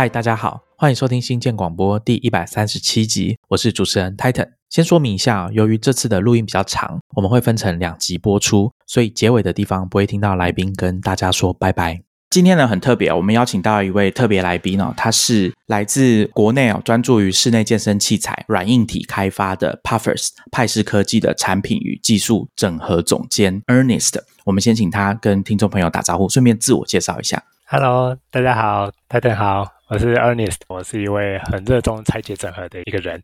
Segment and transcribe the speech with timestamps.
[0.00, 4.48] 嗨，大家好，欢迎收听新建广播第一百三十七集，我是主持人 Titan。
[4.70, 12.00] 先说明一下，由于这次的录音比较长，我们会分成两集播出，所以结尾的地方不会听到来宾跟大家说拜拜。
[12.30, 24.14] 今天呢很特别，我们邀请到一位特别来宾哦，他是来自国内哦，专注于室内健身器材软硬体开发的 Puffers 派氏科技的产品与技术整合总监 Ernest。
[24.46, 27.42] 我们先请他跟听众朋友打招呼，顺便自我介绍一下。
[27.66, 33.20] Hello，大家好，Titan 好，我是 Ernest，我是一位很热衷拆解整合的一个人。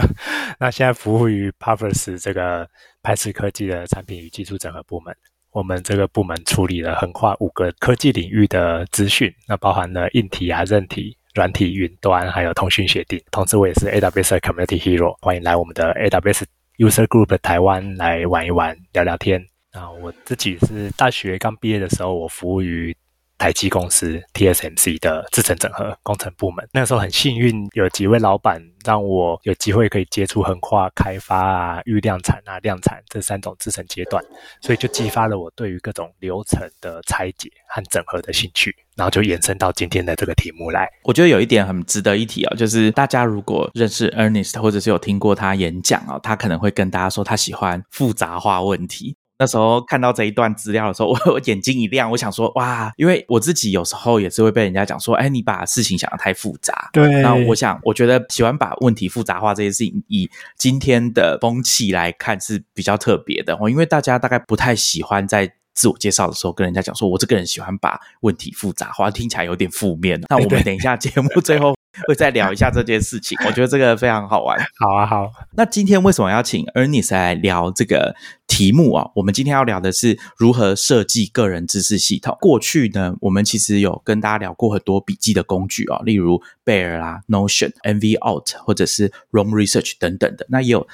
[0.58, 2.66] 那现在服务于 Puffers 这个
[3.02, 5.14] 派氏科技的产品与技术整合部门。
[5.50, 13.22] 我们这个部门处理了横跨五个科技领域的资讯，那包含了硬体啊、韧体、软体、云端，还有通讯协定。
[13.30, 16.44] 同时，我也是 AWS Community Hero，欢迎来我们的 AWS
[16.78, 19.44] User Group 台湾来玩一玩、聊聊天。
[19.70, 22.96] 那我自己是大学刚毕业的时候，我服务于。
[23.38, 34.24] 台积公司 TSMC 的制程整合工程部门，那个时候很幸运，有几位老板让我有机会可以接触横跨开发啊、预量产啊、量产这三种制程阶段，
[34.62, 40.88] 所以就激发了我对于各种流程的拆解和整合的兴趣，然后就延伸到今天的这个题目来。
[41.04, 49.16] 我觉得有一点很值得一提啊，就是大家如果认识 Ernest 或者是有听过他演讲啊，他可能会跟大家说他喜欢复杂化问题。
[49.38, 56.88] 那时候看到这一段资料的时候，我 我眼睛一亮，我想说哇，因为我自己有时候也是会被人家讲说，哎，你把事情想的太复杂。
[56.92, 57.22] 对。
[57.22, 70.18] 那我想，我觉得喜欢把问题复杂化这件事情，以今天的风气来看是比较特别的哦，因为大家大概不太喜欢在自我介绍的时候跟人家讲说，我这个人喜欢把问题复杂化，听起来有点负面。
[70.30, 71.75] 那我们等一下节目最后。
[72.06, 74.58] 会再聊一下这件事情，我觉得这个非常好玩。
[74.78, 75.30] 好啊，好。
[75.56, 78.14] 那今天为什么要请 Ernest 来聊这个
[78.46, 79.10] 题目啊？
[79.14, 82.36] 我们今天要聊的是如何设计个人知识系统。
[82.40, 90.46] 过去呢，我们其实有跟大家聊过很多笔记的工具啊，例如 Bear 啦、Notion、NVOut 或者是 Room Research 等等的。
[90.48, 90.86] 那也有。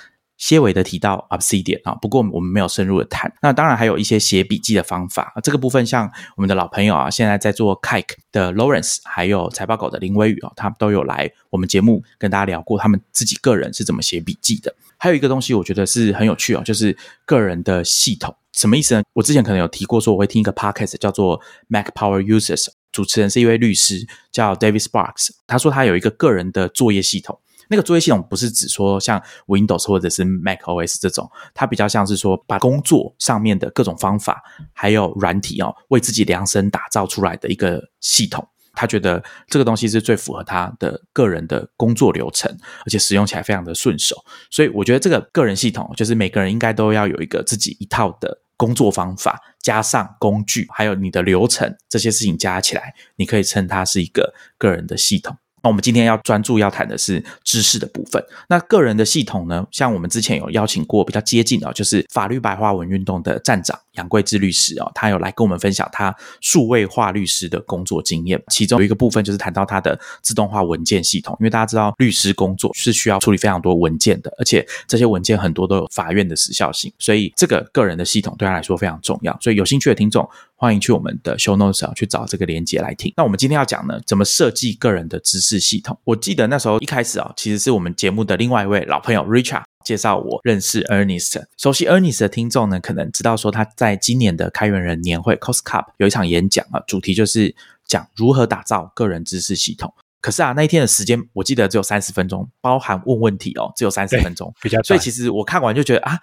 [0.43, 3.33] 些微的提到 Obsidian 啊，不过我们没有深入的谈。
[3.43, 5.33] 那当然还有一些写笔记的方法。
[5.41, 14.75] 这个部分像我们的老朋友啊，现在在做 Kike 的 Lawrence，还有财报狗的林威宇啊，他们都有来我们节目跟大家聊过他们自己个人是怎么写笔记的。
[14.97, 18.35] 还有一个东西我觉得是很有趣哦，就是个人的系统。
[18.53, 19.03] 什么意思呢？
[19.13, 27.39] 我之前可能有提过，说我会听一个 Podcast 叫做 Mac Power Users，主持人是一位律师叫 David Sparks，他说他有一个个人的作业系统。
[27.73, 34.43] 那个作业系统不是指说像 Windows 或者是 Mac OS 这种，它比较像是说把工作上面的各种方法
[34.75, 38.47] 还有软体哦，为自己量身打造出来的一个系统。
[38.75, 42.51] 他觉得这个东西是最符合他的个人的工作流程，
[42.85, 44.17] 而且使用起来非常的顺手。
[44.51, 55.37] 所以我觉得这个个人系统就是每个人应该都要有一个自己一套的工作方法，加上工具，还有你的流程这些事情加起来，你可以称它是一个个人的系统。
[55.63, 58.23] 那我们今天要专注要谈的是知识的部分。
[58.49, 59.67] 那个人的系统呢？
[59.71, 68.43] 像我们之前有邀请过比较接近的，就是法律白话文运动的站长杨贵志律师哦，他有来跟我们分享他数位化律师的工作经验。
[68.49, 79.37] 其中有一个部分就是谈到他的自动化文件系统，因为大家知道律师工作是需要处理非常多文件的，而且这些文件很多都有法院的时效性，所以这个个人的系统对他来说非常重要。
[79.41, 80.29] 所以有兴趣的听众。
[80.55, 83.13] 欢迎去我们的 show notes 啊，去找这个连接来听。
[83.17, 85.99] 那我们今天要讲呢，怎么设计个人的知识系统。
[86.05, 91.45] 我记得那时候一开始啊，其实是我们节目的另外一位老朋友 Richard 介绍我认识 Ernest。
[91.57, 97.55] 熟悉 Ernest 的听众呢，可能知道说他在今年的开源人年会 Cost Cup 有一场演讲啊，主题就是
[97.87, 99.93] 讲如何打造个人知识系统。
[100.21, 106.19] 可是啊，那一天的时间我记得只有三十分钟，包含问问题哦，只有三十分钟，比较所以其实我看完就觉得啊。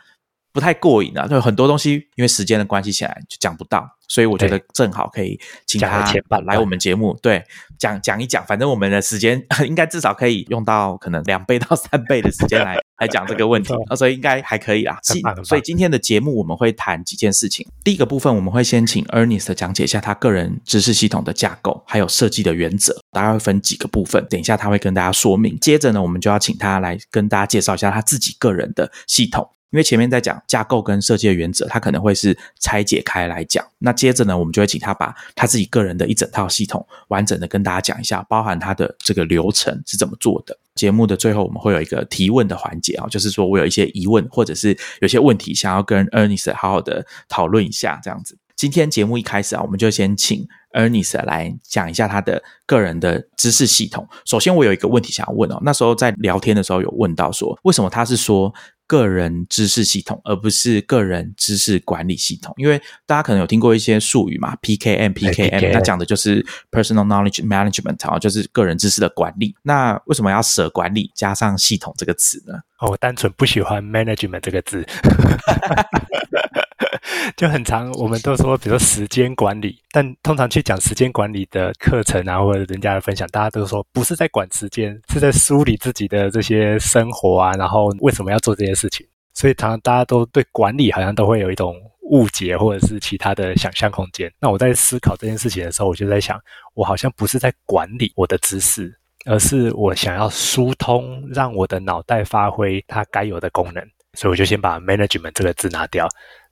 [0.60, 6.04] 不太过瘾啊，就很多东西因为时间的关系，起来就讲不到，所以我觉得正好可以请他
[6.46, 7.42] 来我们节目，对，
[7.78, 15.00] 讲讲一讲，反正我们的时间 应该至少可以用到可能两倍到三倍的时间来 来讲这个问题，所以应该还可以啦。
[15.46, 17.66] 所以今天的节目我们会谈几件事情。
[17.82, 25.58] 第一个部分我们会先请 Ernest 讲解一下他个人知识系统的架构，还有设计的原则，大概会分几个部分，等一下他会跟大家说明。
[25.62, 29.50] 接着呢，我们就要请他来跟大家介绍一下他自己个人的系统。
[29.72, 33.64] 因为前面在讲架构跟设计的原则，他可能会是拆解开来讲。
[33.78, 40.58] 那接着呢，我们就会请他把他自己个人的一整套系统完整的跟大家讲一下，包含他的这个流程是怎么做的。
[40.74, 48.38] 节目的最后，我们会有一个提问的环节啊，就是说我有一些疑问，或者是有些问题想要跟 Ernest 好好的讨论一下，这样子。
[48.56, 54.08] 今天节目一开始啊，我们就先请 Ernest 来讲一下他的个人的知识系统。
[54.26, 58.52] 首先，我有一个问题想要问哦，那时候在聊天的时候有问到说，为什么他是说？
[58.90, 62.52] 个人知识系统，而不是个人知识管理系统。
[62.58, 69.56] 因为大家可能有听过一些术语嘛，PKM、PKM，那讲的就是 Personal Knowledge Management 啊，就是个人知识的管理。
[69.62, 72.56] 那为什么要舍管理加上系统这个词呢？
[72.80, 74.84] 哦，我单纯不喜欢 Management 这个字。
[77.38, 89.06] 就很长，我们都说，比如说时间管理，但通常去讲时间管理的课程啊，或者人家的分享，大家都说不是在管时间，是在梳理自己的这些生活啊，然后为什么要做这些事情。
[89.34, 91.74] 所以，常常大家都对管理好像都会有一种
[92.10, 94.30] 误解，或者是其他的想象空间。
[94.40, 96.38] 那我在思考这件事情的时候，我就在想，
[96.74, 98.94] 我好像不是在管理我的知识，
[99.26, 103.82] 而是我想要疏通，让我的脑袋发挥它该有的功能。
[104.14, 106.06] 所以，我就先把 management 这个字拿掉。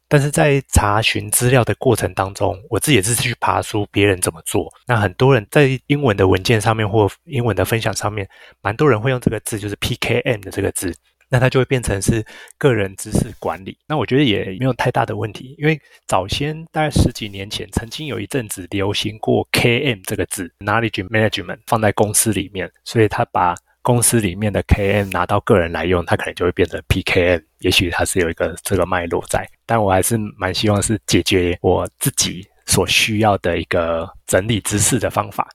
[0.09, 4.71] 但是在查询资料的过程当中，我自己也是去爬书，别人怎么做。
[4.85, 8.27] 那很多人在英文的文件上面或英文的分享上面，
[8.61, 10.95] 蛮多人会用这个字，就是 PKM 的这个字，
[11.29, 12.25] 那它就会变成是
[12.57, 13.77] 个人知识管理。
[13.85, 23.55] 那我觉得也没有太大的问题，因为早先大概十几年前，曾经有一阵子流行过 KM 这个字，Knowledge Management 放在公司里面，所以他把。
[23.87, 35.47] 公司里面的 KN 拿到个人来用，它可能就会变成 PKN，也许它是有一个这个脉络在，但我还是蛮希望是解决我自己所需要的一个整理知识的方法，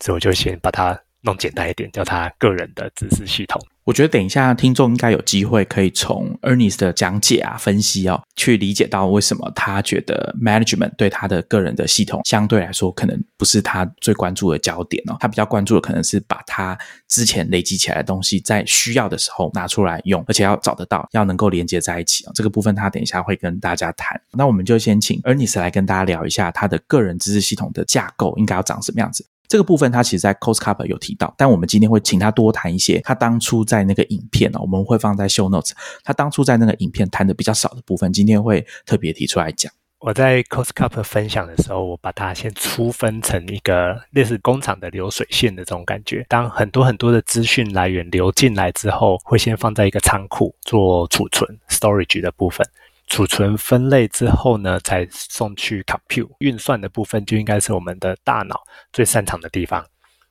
[0.00, 3.60] 所以我就先把它弄简单一点，叫它个人的知识系统。
[3.84, 15.16] 我觉得等一下听众应该有机会可以从 Ernest 的讲解啊、分析哦，去理解到为什么他觉得 management 对他的个人的系统相对来说可能不是他最关注的焦点哦。
[15.20, 16.76] 他比较关注的可能是把他
[17.08, 22.32] 之前累积起来的东西，在需要的时候拿出来用，而且要找得到，要能够连接在一起哦。
[22.34, 24.18] 这个部分他等一下会跟大家谈。
[24.32, 29.26] 那我们就先请 Ernest 来跟大家聊一下他的个人知识系统的架构应该要长什么样子。
[29.46, 35.72] 这个部分他其实，在 Cost Cup 有提到，但我们今天会请他多谈一些他当初在那个影片呢，我们会放在 show notes。
[36.02, 39.72] 他当初在那个影片谈的比较少的部分，今天会特别提出来讲。
[40.00, 46.26] 我在 Cost Cup 分享的时候，我把它先粗分成一个类似工厂的流水线的这种感觉。
[46.28, 52.66] 当很多很多的资讯来源流进来之后，会先放在一个仓库做储存 （storage） 的部分。
[53.06, 58.62] 储存分类之后呢，才送去 compute 运算的部分，就应该是我们的大脑
[58.92, 59.84] 最擅长的地方。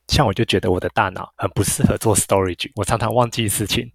[0.08, 3.90] 像我就觉得我的大脑很不适合做 storage，我常常忘记事情，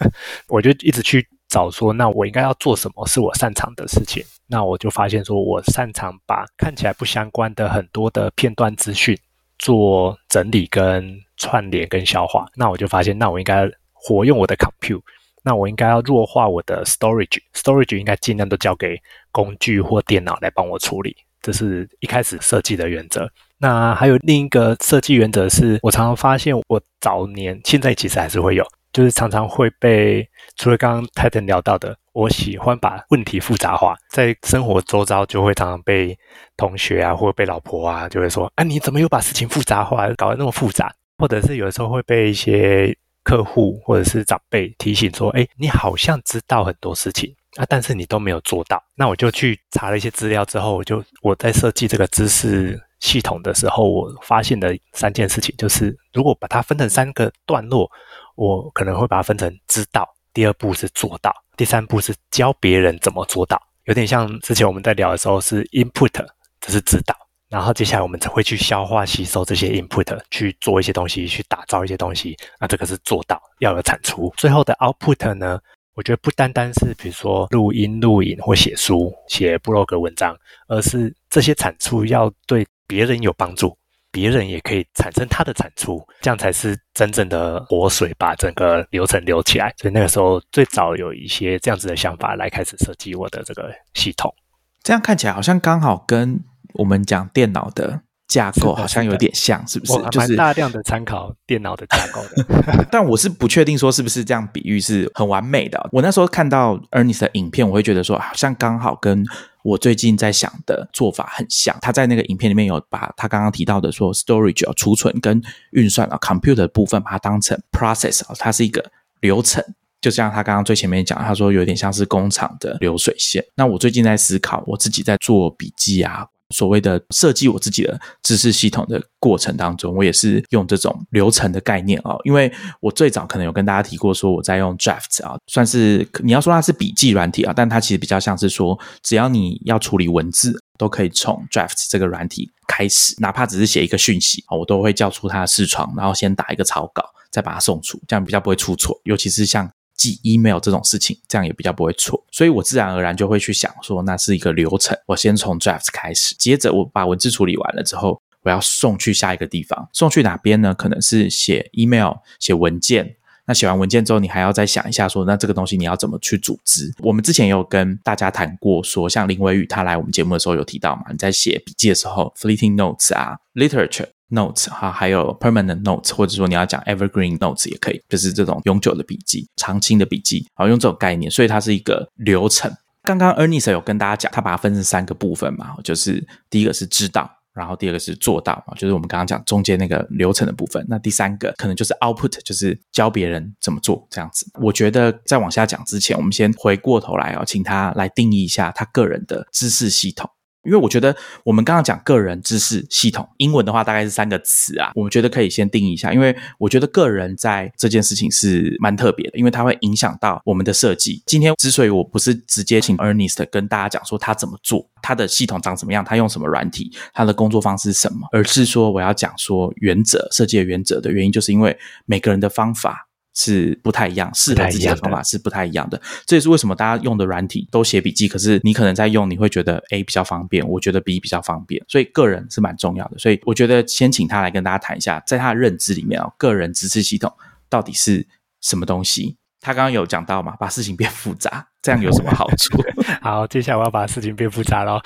[0.48, 4.22] 我就一直去找说，那我应该要做什么是我擅长的事情？
[4.46, 9.16] 那我就发现说我擅长把看起来不相关的很多的片段资讯
[9.58, 12.46] 做整理跟串联跟消化。
[12.56, 15.00] 那我就发现，那我应该活用我的 compute。
[15.44, 18.98] 那我应该要弱化我的 storage，storage 应该尽量都交给
[19.30, 23.30] 工具或电脑来帮我处理，这是一开始设计的原则。
[23.58, 30.26] 那还有另一个设计原则是，我常常发现我早年现在其实还是会有，就是常常会被
[30.56, 36.18] 除了刚刚 Titan 聊到的，我喜欢把问题复杂化，在生活周遭就会常常被
[36.56, 40.90] 同学啊或者被老婆啊就会说，啊你怎么又把事情复杂化，搞得那么复杂？
[41.18, 42.96] 或者是有时候会被一些。
[43.24, 57.90] 客户或者是长辈提醒说：“哎，你好像知道很多事情啊，但是你都没有做到。”那我就去查了一些资料之后，我就我在设计这个知识系统的时候，我发现的三件事情就是：如果把它分成三个段落，
[58.36, 63.60] 我可能会把它分成知道，第二步是做到，第三步是教别人怎么做到。
[63.84, 66.26] 有点像之前我们在聊的时候是 input，
[66.60, 67.14] 这是指导。
[67.54, 72.36] 然后接下来我们才会去消化吸收这些 input，去做一些东西，去打造一些东西。
[72.58, 74.34] 那这个是做到要有产出。
[74.36, 75.60] 最后的 output 呢？
[75.94, 83.78] 我觉得不单单是比如说录音、录影或写书、写 blog 文章，而是这些产出要对别人有帮助，
[84.10, 89.72] 别人也可以产生他的产出，这样才是真正的活水，把整个流程流起来。
[89.76, 94.34] 所以那个时候最早有一些这样子的想法来开始设计我的这个系统。
[94.82, 96.42] 这样看起来好像刚好跟。
[96.74, 99.92] 我们讲电脑的架构好像有点像，是不是？
[100.10, 105.88] 就是大量的参考电脑的架构的， 但我是不确定说是不是这样比喻是很完美的。
[105.92, 109.24] 我那时候看到 Ernest 的影片，我会觉得说好像刚好跟
[109.62, 111.76] 我最近在想的做法很像。
[111.80, 115.40] 他在那个影片里面有把他刚刚提到的说 storage 啊储存跟
[115.72, 118.90] 运算啊 computer 的部分，把它当成 process 啊，它是一个
[119.20, 119.62] 流程。
[120.00, 123.42] 就像他刚刚最前面讲，他说有点像是工厂的流水线。
[123.54, 126.26] 那我最近在思考，我自己在做笔记啊。
[126.50, 149.70] 所谓的设计我自己的知识系统的过程当中，我也是用这种流程的概念啊，因为我最早可能有跟大家提过，说我在用 Draft 啊，算是你要说它是笔记软体啊，但它其实比较像是说，只要你要处理文字，都可以从 Draft 这个软体开始，哪怕只是写一个讯息啊，我都会叫出它的视窗，然后先打一个草稿，再把它送出，这样比较不会出错，尤其是像。
[149.96, 152.22] 寄 email 这种事情，这样也比较不会错。
[152.30, 154.96] 所以我自然而然就会去想说，那是一个流程。
[155.06, 159.88] 我先从 draft 开始，接着我把文字处理完了之后，我要送去下一个地方。
[159.92, 160.74] 送去哪边呢？
[160.74, 163.16] 可能是写 email、写文件。
[163.46, 166.90] 那写完文件之后，你还要再想一下，说那这个东西你要怎么去组织？
[167.00, 182.72] 我们之前有跟大家谈过，说像林伟宇他来我们节目的时候有提到嘛，你在写笔记的时候，fleeting notes 啊，literature notes 哈，还有 permanent notes，或者说你要讲 evergreen notes 也可以，就是这种永久的笔记、长青的笔记，好用这种概念，所以它是一个流程。
[183.02, 187.30] 刚刚 Ernest 有跟大家讲，他把它分成三个部分嘛，就是第一个是知道。
[187.52, 190.84] 然后第二个是做到啊，就是我们刚刚讲中间那个流程的部分。
[190.88, 194.44] 那第三个可能就是 output，就是教别人怎么做这样子。
[194.60, 200.28] 我觉得在往下讲之前，我们先回过头来啊，请他来定义一下他个人的知识系统。
[200.64, 206.12] 因为我觉得我们刚刚讲个人知识系统，英文的话大概是三个词啊，我们觉得可以先定义一下。
[206.12, 211.22] 因为我觉得个人在这件事情是蛮特别的，因为它会影响到我们的设计。
[211.26, 223.08] 今天之所以我不是直接请 Ernest 跟大家讲说他怎么做，他的系统长什么样，他用什么软体，他的工作方式是什么，而是说我要讲说原则设计的原则的原因，就是因为每个人的方法。
[223.34, 226.00] 是不太一样，适合自己的方法是不太一样的。
[226.24, 231.84] 这也是为什么大家用的软体都写笔记，可是你可能在用，你会觉得 A 比较方便，我觉得 B 比较方便。
[231.88, 233.18] 所以个人是蛮重要的。
[233.18, 237.32] 所以我觉得先请他来跟大家谈一下，在他的认知里面啊，个人知识系统
[237.68, 238.26] 到底是
[238.60, 239.36] 什么东西？
[239.60, 242.78] 他刚刚有讲到嘛，把事情变复杂，这样有什么好处？
[243.22, 245.00] 好，接下来我要把事情变复杂喽。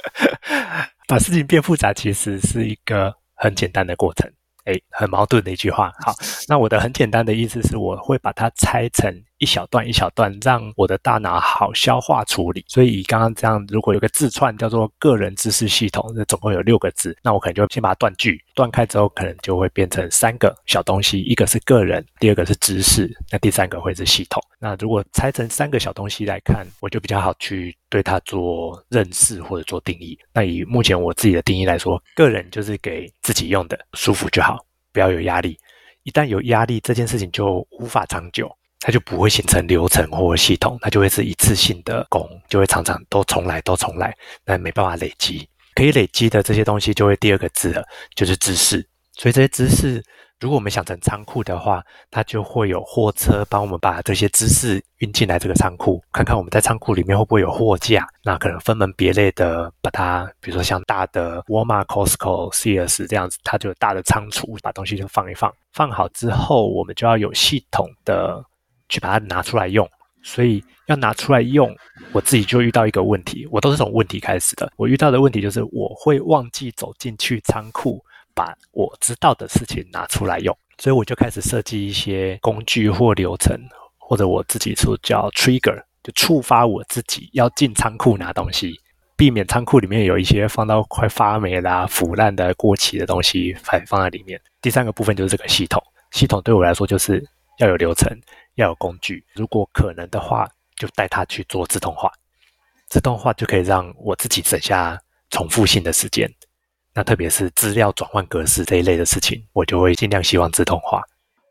[1.06, 4.30] 把事情变复杂其实是一个很简单的过程。
[4.64, 5.92] 哎，很矛盾的一句话。
[6.00, 6.14] 好，
[6.48, 9.12] 那我的很简单的意思是，我会把它拆成。
[9.42, 12.64] 一小段一小段，让我的大脑好消化处理。
[12.68, 24.40] 所以以刚刚这样，如果有个字串叫做“个人知识系统”，那总共有六个字，那我可能就先把它断句，断开之后，可能就会变成三个小东西：一个是个人，第二个是知识，那第三个会是系统。
[24.60, 30.16] 那如果拆成三个小东西来看，我就比较好去对它做认识或者做定义。
[30.32, 35.58] 那以目前我自己的定义来说，个人就是给自己用的，舒服就好，不要有压力。
[36.04, 38.48] 一旦有压力，这件事情就无法长久。
[38.82, 45.48] 它就不会形成流程或系统，它就会是一次性的功，就会常常都重来，都重来，那没办法累积。
[45.74, 47.82] 可以累积的这些东西，就会第二个字了，
[48.14, 48.86] 就是知识。
[49.12, 50.02] 所以这些知识，
[50.40, 58.06] 如果我们想成仓库的话，它就会有货车帮我们把这些知识运进来这个仓库，看看我们在仓库里面会不会有货架。
[58.22, 65.54] 那可能分门别类的把它，比如说像大的 Walmart、Costco、Sears 这样子，它就有大的仓储，把东西就放一放。
[65.72, 68.44] 放好之后，我们就要有系统的。
[68.92, 69.88] 去把它拿出来用，
[70.22, 71.74] 所以要拿出来用，
[72.12, 74.70] 我自己就遇到一个问题，我都是从问题开始的。
[74.76, 83.58] 我遇到的问题就是我会忘记走进去仓库，把我知道的事情拿出来用，所以我就开始设计一些工具或流程，
[83.96, 88.78] 或者我自己说叫 trigger，就触发我自己要进仓库拿东西，
[89.16, 94.38] 避免仓库里面有一些放到快发霉啦、腐烂的、过期的东西还放在里面。
[94.60, 97.24] 第三个部分就是这个系统，系统对我来说就是
[97.62, 98.10] 要有流程。
[98.56, 102.12] 要有工具，如果可能的话，就带他去做自动化。
[102.86, 105.00] 自动化就可以让我自己省下
[105.30, 106.30] 重复性的时间。
[106.92, 111.00] 那特别是资料转换格式这一类的事情，我就会尽量希望自动化。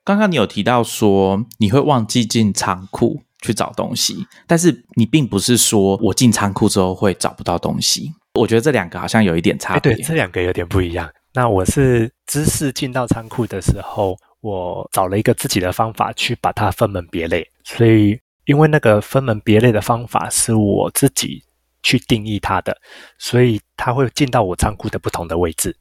[0.04, 8.12] 刚刚你有提到说你会忘记进仓库去找东西，但是你并不是说我进仓库之后会找不到东西。
[8.36, 9.96] 我觉得这两个好像有一点差别。
[9.96, 11.12] 对，这两个有点不一样。
[11.34, 14.16] 那我是知识进到仓库的时候。
[14.42, 21.44] 我找了一个自己的方法去把它分门别类，所以因为那个分门别类的方法是我自己
[21.82, 22.76] 去定义它的，
[23.18, 25.76] 所以它会进到我仓库的不同的位置，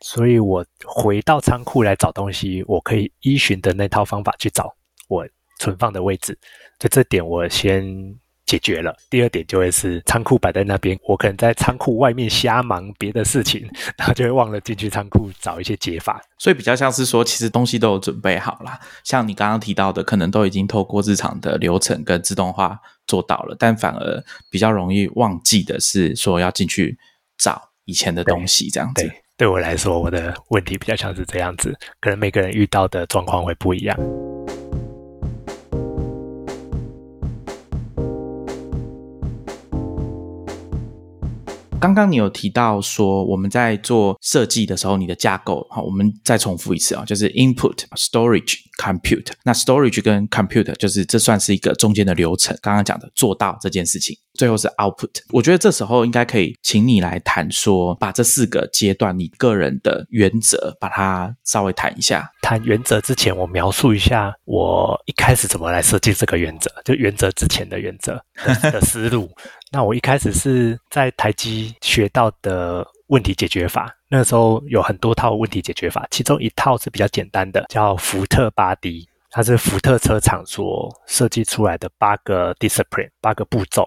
[0.00, 4.74] 所以我回到仓库来找东西，我可以依循的那套方法去找
[5.08, 5.26] 我
[5.58, 6.38] 存放的位置，
[6.78, 8.18] 所以这点我先。
[8.50, 8.92] 解决了。
[9.08, 16.20] 第二点就会是仓库摆在那边，我可能在仓库外面瞎忙别的事情， 然后就会忘了进去仓库找一些解法。
[16.36, 18.72] 所以比较像是说，其实东西都有准备好了。
[19.04, 22.76] 像你刚刚提到的，可能都已经透过日常的流程跟自动化
[23.06, 26.98] 做到了，但反而比较容易忘记的是说要进去
[27.38, 29.08] 找以前的东西这样子。
[29.36, 33.96] 对我来说，我的问题比较像是这样子，可能每个人遇到的状况会不一样。
[41.80, 49.28] 刚刚你有提到说，我们在做设计的时候，你的架构，好，我们再重复一次啊，就是 input、storage、compute。
[49.44, 52.56] 那 storage 跟 compute 就是这算是一个中间的流程。
[52.60, 55.10] 刚刚讲的做到这件事情，最后是 output。
[55.32, 62.26] 我觉得这时候应该可以请你来谈说，把这四个阶段你个人的原则，把它稍微谈一下。
[62.40, 68.18] 谈原则之前，我描述一下我一开始怎么来设计这个原则，就原则之前的原则
[68.72, 69.30] 的 思路。
[69.70, 83.86] 那我一开始是在台积学到的问题解决法，那时候有很多套问题解决法，其中一套是比较简单的，叫福特巴迪它是福特车厂所设计出来的八个 discipline，八个步骤。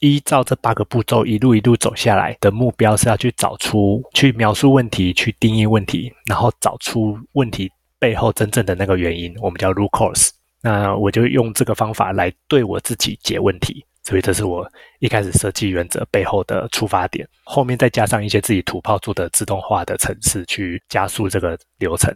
[0.00, 10.30] 依照这八个步骤一路一路走下来的目标是要去找出、去描述问题、去定义问题，然后找出问题背后真正的那个原因，我们叫 root cause。
[10.60, 13.84] 那我就用这个方法来对我自己解问题。
[14.04, 14.66] 所以这是我
[15.00, 22.10] 一开始设计原则背后的出发点，后面再加上一些自己土炮做的自动化的程式去加速这个流程，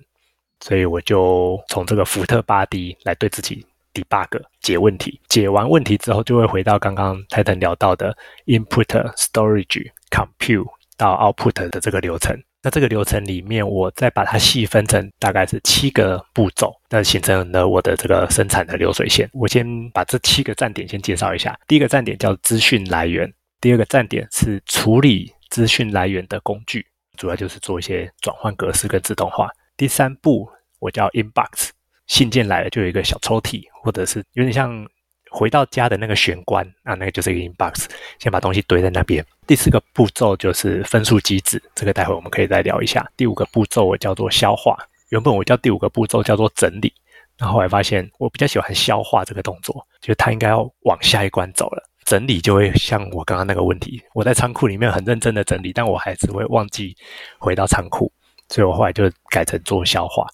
[0.61, 12.37] 所以我就从这个福特八 D 来对自己 debug 解问题，解完问题之后就会回到刚刚泰腾聊到的 input storage compute 到 output 的这个流程。
[12.65, 19.29] 那这个流程里面，我再把它细分成大概是七个步骤，那形成了我的这个生产的流水线。
[19.33, 21.59] 我先把这七个站点先介绍一下。
[21.67, 23.29] 第一个站点叫资讯来源，
[23.61, 26.87] 第二个站点是处理资讯来源的工具，
[27.19, 29.49] 主要就是做一些转换格式跟自动化。
[29.77, 31.71] 第三步我叫 inbox，
[32.07, 34.87] 信件来了就有一个小抽屉，或者是有点像。
[35.35, 37.87] 回到家的那个玄关啊，那个就是一个 inbox，
[38.19, 39.25] 先把东西堆在那边。
[39.47, 43.11] 第四个步骤就是分数机制，这个待会我们可以再聊一下。
[43.17, 44.77] 第五个步骤我叫做消化，
[45.09, 46.93] 原本我叫第五个步骤叫做整理，
[47.39, 51.83] 然后来发现我比较喜欢消化这个动作，就它应该要往下一关走了。
[52.05, 56.95] 整理就会像我刚刚那个问题，我在仓库里面很认真的整理，但我还是会忘记
[57.39, 58.13] 回到仓库，
[58.51, 60.27] 所以我后来就改成做消化。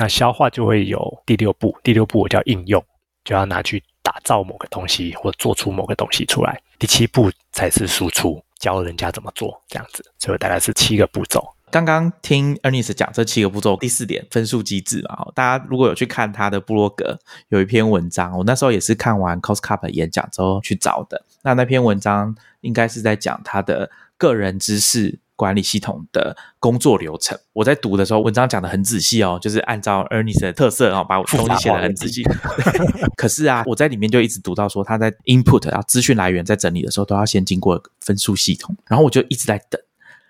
[0.00, 2.82] 那消化就会有第六步，第六步我叫应用，
[3.22, 3.80] 就要拿去。
[4.02, 11.46] 打造某个东西或做出某个东西出来，第七步才是输出，教人家怎么做，这样子，所以大概是七个步骤。
[11.70, 17.16] 刚刚听 Ernest 讲这七个步骤，第四点分数机制嘛，大家如果有去看他的部落格，
[17.50, 21.22] 有一篇文章，我那时候也是看完 Costcup 演讲之后去找的。
[21.42, 25.20] 那那篇文章应该是在讲他的个人知识。
[25.40, 32.22] 管理系统的工作流程，我在读的时候，文章讲的很仔细哦，就是按照 Ernest 的特色哦，把东西写的很仔细。
[33.16, 39.80] 可是啊，我在里面就一直读到说，他在 input 然后资讯来源在整理的时候，都要先经过分数系统，然后我就一直在等，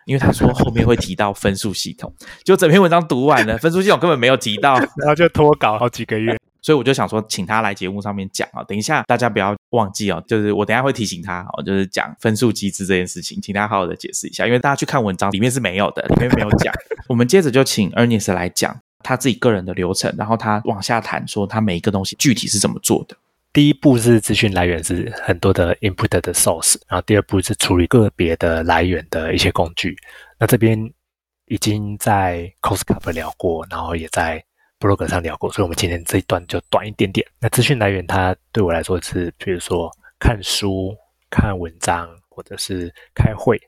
[0.04, 6.38] 因为他说后面会提到分数系统，就整篇文章读完了，分数系统根本没有提到， 然后就拖稿好几个月。
[6.62, 8.62] 所以我就想说，请他来节目上面讲啊。
[8.64, 16.72] 等一下大家不要忘记哦，就是我等下会提醒他哦，就是讲分数机制这件事情，请他好好的解释一下，因为大家去看文章里面是没有的，里面没有讲。
[17.08, 23.16] 我们接着就请 Ernest 来讲他自己个人的流程，然后他往下谈说他每一个东西具体是怎么做的。
[23.52, 29.96] 第一步是资讯来源是很多的 input 的 source，然后第二步是处理个别的来源的一些工具。
[30.38, 30.78] 那这边
[31.46, 34.44] 已经在 c o s c u p 聊过，然后也在。
[34.80, 37.24] Blog 上聊过，所以我们今天这一段就短一点点。
[37.38, 39.88] 那资讯来源，它对我来说是，比如说
[40.18, 40.96] 看书、
[41.28, 43.60] 看文章，或者是开会、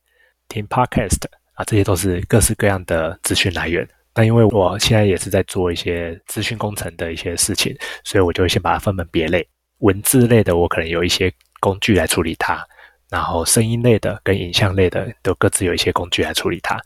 [0.49, 1.23] 听 podcast
[1.53, 3.87] 啊，这些都是各式各样的资讯来源。
[4.15, 9.47] 那因为我现在也是在做一些资讯工程的一些事情，所以我就会先把它分门别类。
[9.79, 12.57] 文字类的，我可能有一些工具来处理它；
[13.11, 16.81] 然后声音类的跟影像类的，都各自有一些工具来处理它。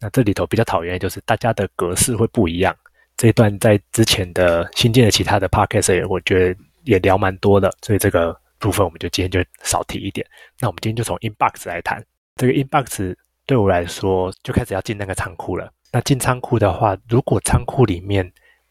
[0.00, 2.74] 那这里头比较讨厌的就是大家的格式会不一样。
[3.22, 10.26] 这一段在之前的新建的其他的 podcast 我觉得也聊蛮多的，所以这个部分我们就今天就少提一点。
[10.58, 12.04] 那我们今天就从 inbox 来谈，
[12.34, 13.14] 这个 inbox
[13.46, 15.70] 对我来说就开始要进那个仓库了。
[15.92, 18.28] 那进仓库的话，如果仓库里面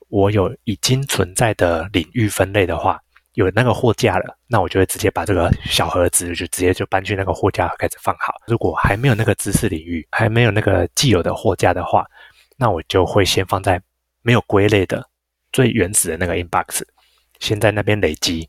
[0.09, 2.99] 我有已经存在的领域分类的话，
[3.35, 8.33] 有那个货架了，那我就会直接把这个小盒子就直接就搬去那个货架开始放好。
[8.47, 12.05] 如果还没有那个知识领域，还没有那个既有的货架的话，
[12.57, 13.81] 那我就会先放在。
[14.21, 15.07] 没有归类的
[15.51, 16.81] 最原始的那个 inbox，
[17.39, 18.47] 先在那边累积，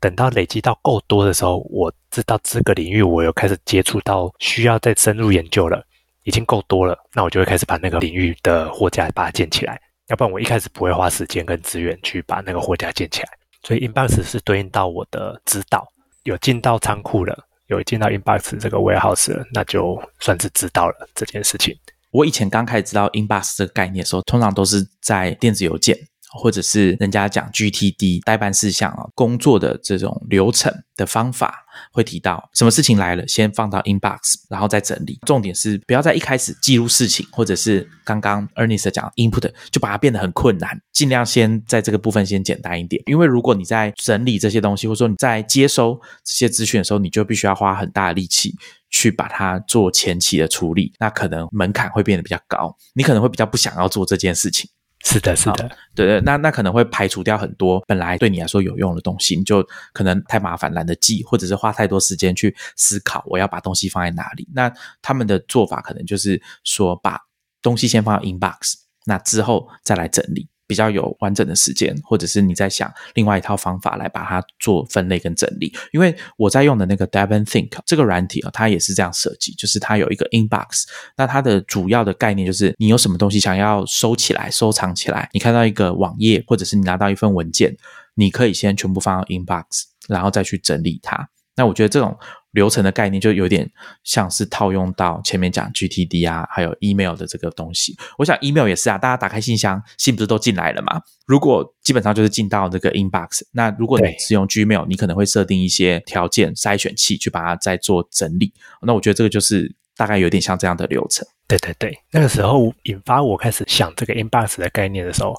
[0.00, 5.84] 等到累积到够多的时候，我知道这个领域我有开始接触到需要再深入研究了，
[6.24, 13.28] 已经够多了，那我就会开始把那个领域的货架把它建起来，要不然我一开始不会花时间跟资源去把那个货架建起来。
[13.62, 15.86] 所以 inbox 是对应到我的知道
[16.22, 21.76] 有进到仓库了，有进到 inbox 这个 warehouse 了，那就算是知道了这件事情。
[22.10, 25.96] 我以前刚开始知道 Inbus 这个概念的时候，通常都是在电子邮件。
[26.30, 35.18] 或者是人家讲 GTD 代办事项啊，工作的这种流程的方法，会提到什么事情来了，先放到 inbox，然后再整理。
[35.26, 43.02] 重点是不要在一开始记录事情，或者是刚刚 Ernest 讲 input 就把它变得很困难，尽量先在这个部分先简单一点。
[43.06, 48.54] 因为如果你在整理这些东西，或者说你在接收这些资讯的时候，你就必须要花很大的力气
[48.90, 54.68] 去把它做前期的处理，那可能门槛会变得比较高，你可能会比较不想要做这件事情。
[55.04, 64.46] 是的，是的，对对，那那可能会排除掉很多本来对你来说有用的东西，你就可能太麻烦，懒得记，或者是花太多时间去思考我要把东西放在哪里。
[64.52, 67.20] 那他们的做法可能就是说，把
[67.62, 70.48] 东西先放到 inbox，那之后再来整理。
[70.68, 75.74] 比较有完整的时间，或者是你在想另外一套方法来把它做分类跟整理。
[75.90, 80.84] 因为我在用的那个 Devon Think 这个软体啊，它也是这样设计，就是它有一个 inbox。
[81.16, 87.74] 那它的主要的概念就是你有什么东西想要收起来、收藏起来，你看到一个网页，或者是你拿到一份文件，
[88.14, 91.28] 你可以先全部放到 inbox，然后再去整理它。
[91.56, 92.16] 那我觉得这种。
[92.52, 93.70] 流程的概念就有点
[94.04, 97.96] 像是套用到前面讲 GTD 啊，还有 email 的这个东西。
[98.16, 101.00] 我想 email 也是啊，大家打开信箱，信不是都进来了嘛？
[101.26, 108.52] 如果基本上就是进到这个 inbox，那如果你是用 Gmail，你可能会设定一些条件筛选器去把它再做整理。
[108.82, 111.26] 那我觉得这个就是大概有点像这样的流程。
[111.46, 115.34] 对对对，那个时候引发我开始想这个 inbox 的概念的时候，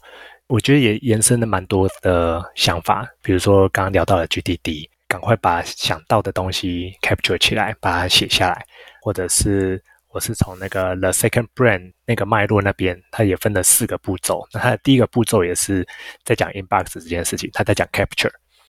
[0.47, 4.87] 我觉得也延伸了蛮多的想法，比如说刚刚聊到了 GTD。
[5.09, 8.63] 赶快把想到的东西 capture 起来，把它写下来，
[9.01, 14.47] 或者是我是从那个 The Second Brain 那个脉络那边，它也分了四个步骤。
[14.53, 15.85] 那它的第一个步骤也是
[16.23, 18.31] 在讲 inbox 这件事情，它在讲 capture，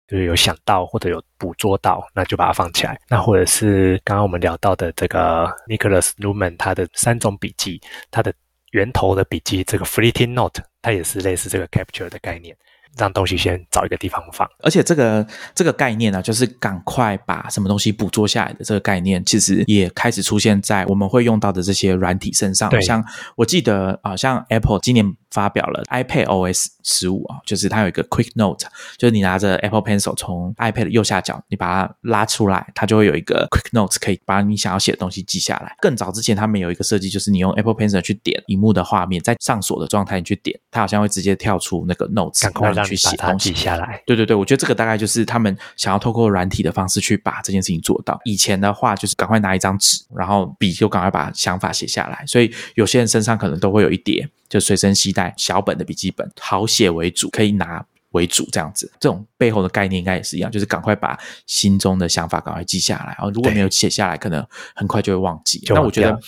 [0.09, 2.99] 就是有想到或者有捕捉到，那就把它放起来。
[3.09, 7.79] 那或者是刚刚我们聊到的这个 Nicholas Newman 他的三种笔记，
[8.11, 8.33] 它的
[8.71, 12.57] 源头的笔记，这个 fleeting note，它也是类似这个 capture 的概念。
[12.97, 22.71] 让东西先找一个地方放，而且这个这个概念呢，就是赶快把什么东西捕捉下来的这个概念，其实也开始出现在我们会用到的这些软体身上。
[22.83, 23.03] 像
[23.37, 28.67] 我记得啊，像 Apple 今年发表了 iPad OS 十五啊，就是它有一个 Quick Note，
[28.97, 35.75] 就是你拿着 Apple Pencil 从 iPad 右下角，你把它拉出来，它就会有一个 Quick Note 可以把你想要写的东西记下来。
[35.81, 42.53] 更早之前，他们有一个设计，就是你用 Apple Pencil 去点荧幕的画面，在上锁的状态你去点，它好像会直接跳出那个 Notes。
[42.85, 48.21] 去写东西下来，对对对，我觉得这个大概就是他们想要透过软体的方式去把这件事情做到。
[48.25, 52.25] 以前的话，就是赶快拿一张纸，然后笔就赶快把想法写下来。
[52.27, 58.91] 所以有些人身上可能都会有一叠，就随身携带小本的笔记本，好写为主，可以拿为主这样子。
[58.99, 63.15] 这种背后的概念应该也是一样，就是赶快把心中的想法赶快记下来。
[63.19, 65.63] 然后如果没有写下来，可能很快就会忘记。
[65.69, 66.19] 那我觉得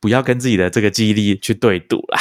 [0.00, 2.20] 不要跟自己的这个记忆力去对赌啦。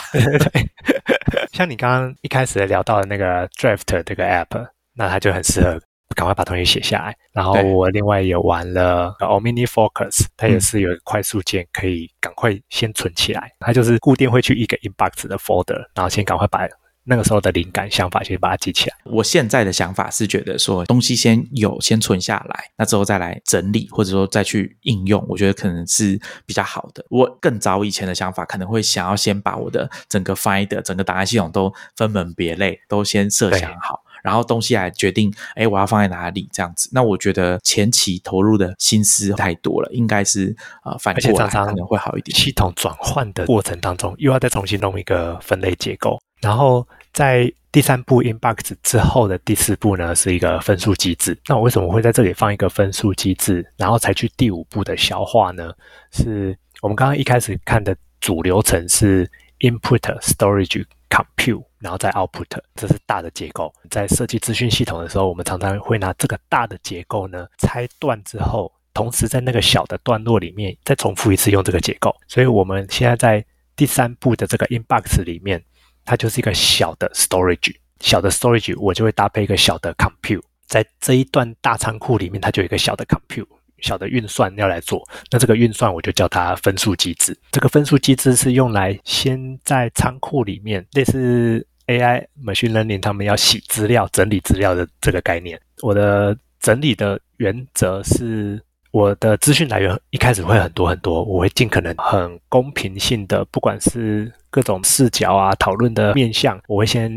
[1.54, 5.80] 像你刚刚一开始聊到的那个 Draft 这个 App，那它就很适合
[6.13, 7.15] 赶快把东西写下来。
[7.32, 13.52] 然后我另外也玩了 Omni Focus，它也是有一个快速键，可以赶快先存起来。
[13.60, 16.67] 它就是固定会去一个 Inbox 的 Folder，然后先赶快把。
[17.04, 18.95] 那个时候的灵感想法，先把它记起来。
[19.06, 27.04] 我现在的想法是觉得说，东西先有，先存下来，那之后再来整理，或者说再去应用，我觉得可能是比较好的。
[27.10, 36.90] 我更早以前的想法，可能会想要先把我的整个 Find 整个档案系统都分门别类，都先设想好，然后东西来决定，哎，我要放在哪里这样子。
[36.94, 42.38] 那我觉得前期投入的心思太多了，应该是呃，反过来可能会好一点。
[42.38, 46.20] 系统转换的过程当中，又要再重新弄一个分类结构。
[46.42, 51.40] 然后在第三步 inbox 之后的第四步呢，是一个分数机制。
[51.48, 55.72] 那我为什么会在这里放一个分数机制，然后才去第五步的消化呢？
[56.12, 59.30] 是我们刚刚一开始看的主流程是
[59.60, 63.71] input storage compute，然后再 output，这是大的结构。
[63.89, 72.15] 在设计资讯系统的时候，我们常常会拿这个大的结构呢拆断之后，同时在那个小的段落里面再重复一次用这个结构。
[72.28, 73.45] 所以我们现在在
[73.76, 75.63] 第三步的这个 inbox 里面。
[76.04, 83.45] 它就是一个小的 storage，小的 storage，我就会搭配一个小的 compute，在这一段大仓库里面，它就有一个小的 compute，
[83.82, 85.02] 小的运算要来做。
[85.30, 87.38] 那这个运算我就叫它分数机制。
[87.52, 95.60] 这个分数机制是用来先在仓库里面，类似 AI machine learning 他们要洗资料、整理资料的这个概念。
[95.82, 98.62] 我的整理的原则是。
[98.94, 107.10] 我的资讯来源一开始会很多很多，我会尽可能很公平性的，不管是各种视角啊、讨论的面向，我会先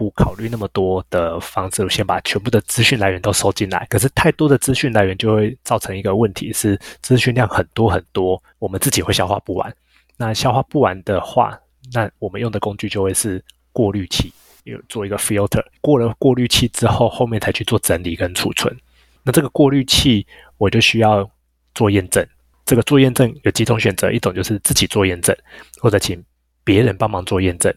[0.00, 3.86] 不考虑那么多的方式，先把全部的资讯来源都收进来。
[3.90, 9.76] 可是太多的资讯来源就会造成一个问题，是资讯量很多很多，我们自己会消化不完。
[10.16, 11.60] 那消化不完的话，
[11.92, 14.32] 那我们用的工具就会是过滤器。
[14.64, 18.74] 有做一个 filter，过了过滤器之后，后面才去做整理跟储存。
[19.22, 21.30] 那这个过滤器我就需要
[21.74, 22.26] 做验证。
[22.64, 25.36] 这个做验证有几种选择，一种就是自己做验证，
[25.78, 26.24] 或者请
[26.64, 27.70] 别人帮忙做验证。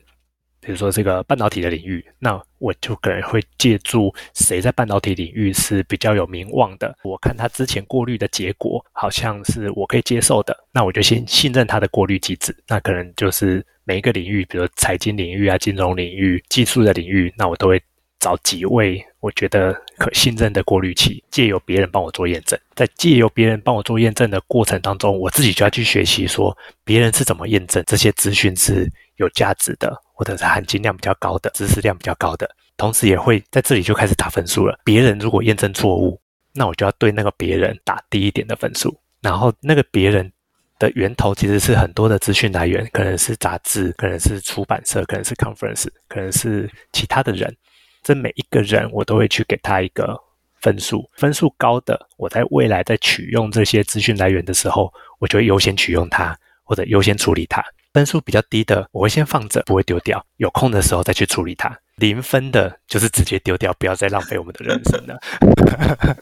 [0.65, 6.95] 比如说这个半导体的领域，那我就可能会借助谁在半导体领域是比较有名望的。
[7.04, 12.56] 我看他之前过滤的结果，好像是我可以接受的，那我就先信任他的过滤机制。
[12.67, 17.82] 那可能就是每一个领域，比如财经领域啊、金融领域、技术的领域，那我都会
[18.19, 22.58] 找几位我觉得可信任的过滤器，借由别人帮我做验证。
[22.73, 30.02] 在借由别人帮我做验证的过程当中，我自己就要去学习说别人是怎么验证这些资讯是有价值的。
[30.13, 34.80] 或者是含金量比较高的知识量比较高的，同时也会在这里就开始打分数了。
[34.86, 36.19] 别人如果验证错误，
[36.54, 38.97] 那我就要对那个别人打低一点的分数。
[39.21, 40.32] 然后那个别人
[40.78, 47.56] 的源头其实是很多的资讯来源，可能是杂志，可能是出版社，可能是 conference，可能是其他的人。
[48.04, 50.15] 这每一个人我都会去给他一个
[50.60, 57.63] 分数，分数高的，我在未来在取用这些资讯来源的时候，我就会优先取用它，或者优先处理它。
[57.93, 60.25] 分数比较低的，我会先放着，不会丢掉。
[60.38, 61.79] 有空的时候再去处理它。
[61.97, 65.19] 零分的，就是直接丢掉，不要再浪费我们的人生了。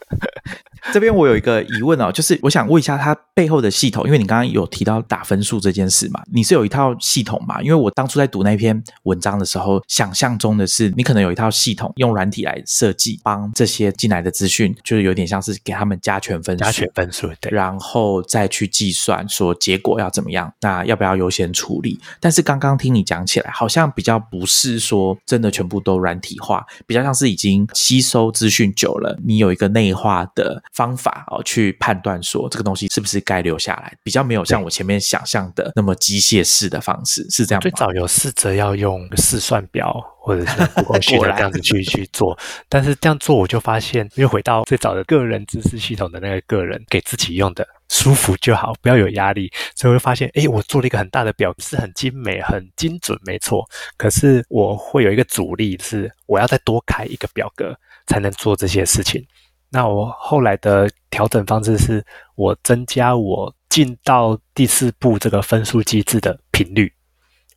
[0.92, 7.62] 这边我有一个疑问哦，就是我想问一下它背后的系统，因为你刚刚有提到打分数这件事嘛，你是有一套系统嘛？
[7.62, 22.00] 因为我当初在读那篇文章的时候，想象中的是你可能有一套系统，用软体来设计，帮这些进来的资讯，就是有点像是给他们加权分数，加权分数，对，然后再去计算说结果要怎么样，那要不要优先处理？
[22.18, 30.60] 但是刚刚听你讲起来，好像比较不是说真的全全部都软体化，比较像是已经吸收资讯久了，你有一个内化的。
[30.72, 37.60] 方法哦，去判断说这个东西是不是该留下来，比较没有像我前面想象的那么机械式的方式，是这样。
[37.60, 42.36] 最早有试着要用试算表或者是不够学的这样子去去做，
[42.68, 49.52] 但是这样做我就发现，又回到最早的个人知识系统的那个个人给自己用的舒服就好，不要有压力。
[49.76, 53.68] 所以会发现，哎，我做了一个很大的表，是很精美、很精准，没错。
[53.98, 57.76] 可是我会有一个阻力，是我要再多开一个表格
[58.06, 59.22] 才能做这些事情。
[59.68, 62.02] 那我后来的调整方式是，
[62.34, 66.90] 我增加我进到第四步这个分数机制的频率，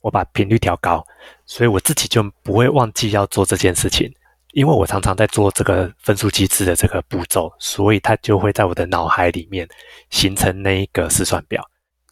[0.01, 1.01] 我把频率调高，
[1.45, 4.13] 所以我自己就不会忘记要做这件事情，
[4.55, 9.67] 因为我常常在做这个分数机制的这个步骤，所以它就会在我的脑海里面
[10.09, 11.61] 形成那一个试算表。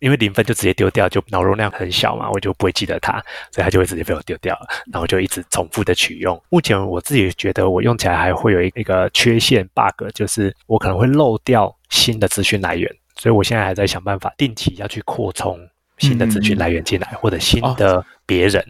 [0.01, 3.13] 因为零分就直接丢掉，就脑容量很小嘛，我就不会记得它，
[3.49, 4.67] 所以它就会直接被我丢掉了。
[4.91, 6.37] 然后就一直重复的取用。
[6.49, 15.57] 目前我自己觉得我用起来还会有一一个缺陷 bug，就是我可能会漏掉新的资讯来源，所以我现在还在想办法，定期要去扩充
[15.99, 18.61] 新的资讯来源进来，或者新的别人。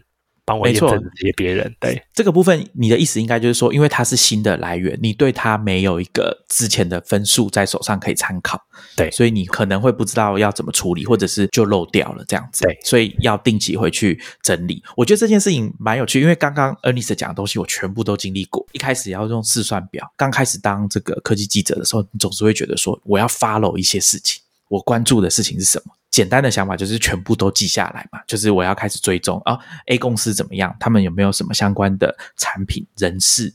[0.46, 8.60] 帮我验证这些别人，对这个部分，你的意思应该就是说，因为它是新的来源，你对它没有一个之前的分数在手上可以参考，
[8.98, 14.84] 对，所以你可能会不知道要怎么处理，或者是就漏掉了这样子，对，所以要定期回去整理。
[14.98, 18.66] 我觉得这件事情蛮有趣，因为刚刚 Ernest 讲的东西，我全部都经历过。
[18.74, 25.94] 一开始要用试算表，刚开始当这个科技记者的时候，你总是会觉得说，我要 follow 一些事情，我关注的事情是什么？
[26.14, 33.52] 简单的想法就是全部都记下来嘛，就是我要开始追踪啊，A 公司怎么样，他们有没有什么相关的产品、人事，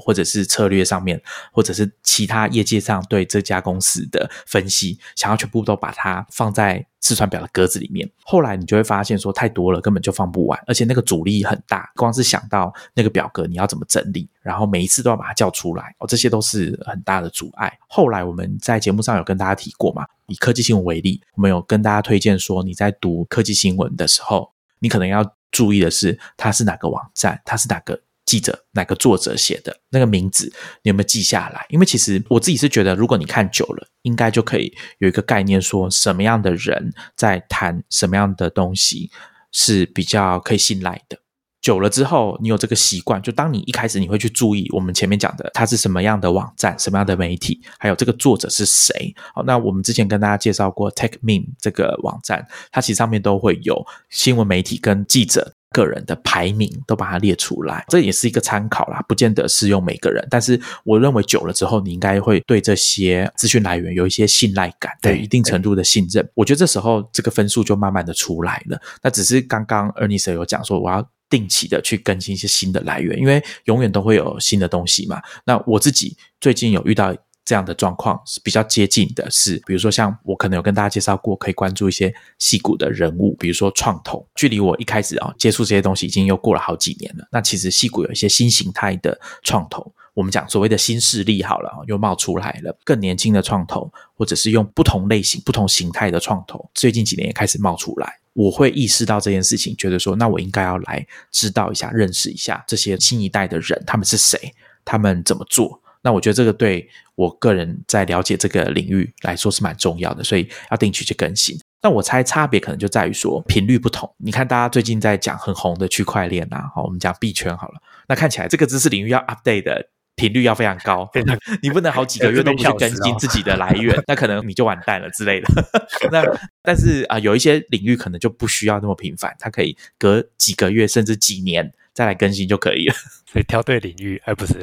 [0.00, 1.20] 或者是策略上面，
[1.52, 6.86] 或者是其他业界上对这家公司的分析，想要全部都把它放在。
[7.02, 11.88] 试算表的格子里面，后来你就会发现说太多了，根本就放不完，而且那个阻力很大。
[11.94, 17.72] 光是想到那个表格你要怎么整理，然后每一次都要把它叫出来，哦，这些都是很大的阻碍。
[17.88, 28.00] 后来我们在节目上有跟大家提过嘛，以科技新闻为例，我们有跟大家推荐说，你在读科技新闻的时候，你可能要注意的是它是哪个网站，它是哪个。
[28.26, 31.64] 记者哪个作者写的那个名字，你有没有记下来？
[31.70, 39.10] 因为其实我自己是觉得，如果你看久了，应该就可以有一个概念，说什么样的人在谈什么样的东西
[39.52, 41.18] 是比较可以信赖的。
[41.62, 49.12] 久了之后，你有这个习惯，就当你一开始你会去注意我们前面讲的，它是什么样的网站、什么样的媒体，还有这个作者是谁。
[49.34, 55.54] 好，那我们之前跟大家介绍过 TechMeme 这个网站，它其实上面都会有新闻媒体跟记者。
[55.76, 60.26] 个人的排名都把它列出来，这也是一个参考啦，不见得适用每个人。
[60.30, 66.26] 但是我认为久了之后，你应该会对这些资讯来源有一些信赖感，对一定程度的信任。
[66.32, 68.80] 我觉得这时候这个分数就慢慢的出来了。
[69.02, 75.20] 那只是刚刚 Ernest 有讲说，我要定期的去更新一些新的来源，因为永远都会有新的东西嘛。
[75.44, 77.14] 那我自己最近有遇到
[77.46, 87.26] 这样的状况是比较接近的是，比如说像我可能有跟大家介绍过，可以关注一些戏骨的人物，比如说创投，距离我一开始啊接触这些东西已经又过了好几年了。
[87.30, 98.18] 那其实戏骨有一些新形态的创投，我们讲所谓的新势力好了，又冒出来了，更年轻的创投，或者是用不同类型、不同形态的创投，最近几年也开始冒出来。
[98.32, 104.52] 我会意识到这件事情，觉得说，那我应该要来知道一下、认识一下这些新一代的人，他们是谁，
[104.84, 105.80] 他们怎么做。
[106.06, 111.58] 那我觉得这个对我个人在了解这个领域来说是蛮重要的，所以要定期去更新。
[111.82, 114.08] 那我猜差别可能就在于说频率不同。
[114.18, 117.80] 你看，大家最近在讲很红的区块链啊，好，我们讲币圈好了。
[118.06, 121.10] 那看起来这个知识领域要 update 的频率要非常高，
[121.60, 125.48] 你不能好几个月都不去更新自己的来源，那可能你就完蛋了之类的。
[126.12, 126.22] 那
[126.62, 132.94] 但是啊，有一些领域可能就不需要那么频繁，它可以隔几个月甚至几年再来更新就可以了。
[133.30, 134.54] 所以挑对领域，而不是。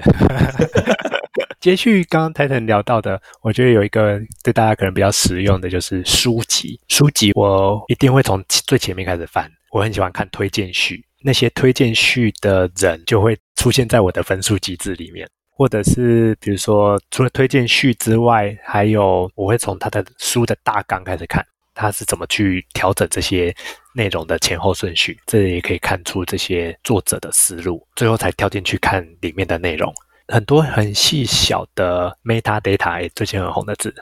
[1.64, 6.78] 接续刚刚 Titan 聊到的，我觉得有一个对大家可能比较实用的，就是书籍。
[6.90, 9.50] 书籍我一定会从最前面开始翻。
[9.72, 21.42] 我很喜欢看推荐序，那些推荐序的人就会出现在我的分数机制里面，或者是比如说除了推荐序之外，还有我会从他的书的大纲开始看，
[21.74, 23.56] 他是怎么去调整这些
[23.96, 29.94] 内容的前后顺序，这也可以看出这些作者的思路，最后才跳进去看里面的内容。
[30.28, 33.94] 很多很细小的 meta data，最近很红的字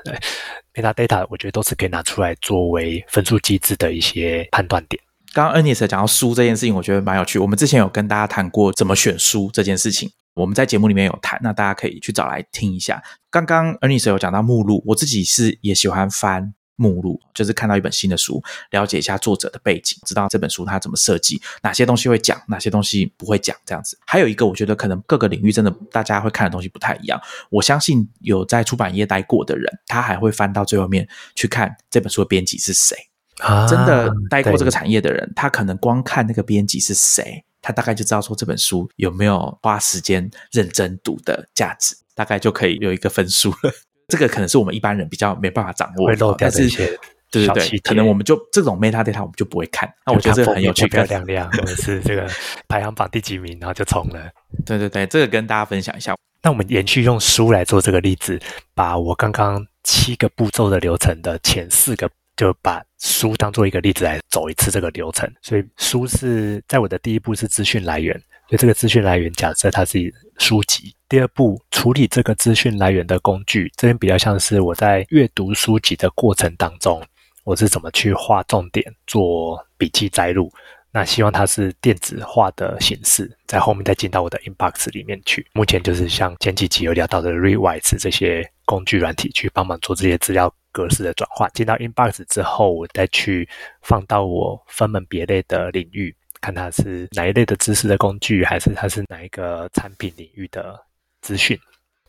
[0.74, 5.02] ，meta data，我觉得都是可以拿出来作为分数机制的一些判断点。
[5.34, 7.40] 刚刚 Ernest 讲到书这件事情，我觉得蛮有趣。
[7.40, 13.02] 我们之前有跟大家谈过怎么选书这件事情，我们在节目里面有谈，那大家可以去找来听一下。
[13.30, 16.54] 刚刚 Ernest 有讲到目录，我自己是也喜欢翻。
[16.76, 23.98] 目录就是看到一本新的书，了解一下作者的背景，知道这本书它怎么设计，哪些东西会讲，哪些东西不会讲，这样子。
[24.06, 27.22] 还有一个，我觉得可能各个领域真的大家会看的东西不太一样。
[27.50, 32.98] 我相信有在出版业待过的人，他还会翻到最后面去看这本书的编辑是谁。
[33.38, 43.72] 啊，真的待过这个产业的人，他可能光看那个编辑是谁，他大概就知道说这本书有没有花时间认真读的价值，大概就可以有一个分数了。
[44.12, 46.86] 这个可能是我们一般人比较没办法掌握，会漏掉这些
[47.32, 49.89] 对对对，可能我们就这种 meta data 我们就不会看。
[50.06, 52.30] 那我觉得这个很有趣，漂漂亮亮，或者是这个
[52.67, 54.30] 排行榜第几名，然后就冲了。
[54.67, 56.13] 对对对，这个跟大家分享一下。
[56.43, 58.38] 那我们延续用书来做这个例子，
[58.76, 65.32] 把我刚刚七个步骤的流程的前四个，就把书当做一个例子来走一次这个流程。
[65.41, 68.13] 所以书是在我的第一步是资讯来源。
[68.50, 70.93] 所以这个资讯来源，假设它是书籍。
[71.12, 77.04] 第二步，处理这个资讯来源的工具，这边比较像是我在阅读书籍的过程当中，
[77.43, 80.50] 我是怎么去画重点、做笔记摘录。
[80.89, 85.45] 那希望它是电子化的形式，在后面再进到我的 inbox 里面去。
[85.52, 91.52] 目前就是像前几集有聊到的 Rewise 这些工具软体，去帮忙做这些资料格式的转换。
[91.54, 93.50] 进到 inbox 之后，我再去
[93.82, 96.15] 放到我分门别类的领域。
[96.39, 100.82] 看它是哪一类的知识的工具，还是它是哪一个产品领域的
[101.22, 101.58] 资讯，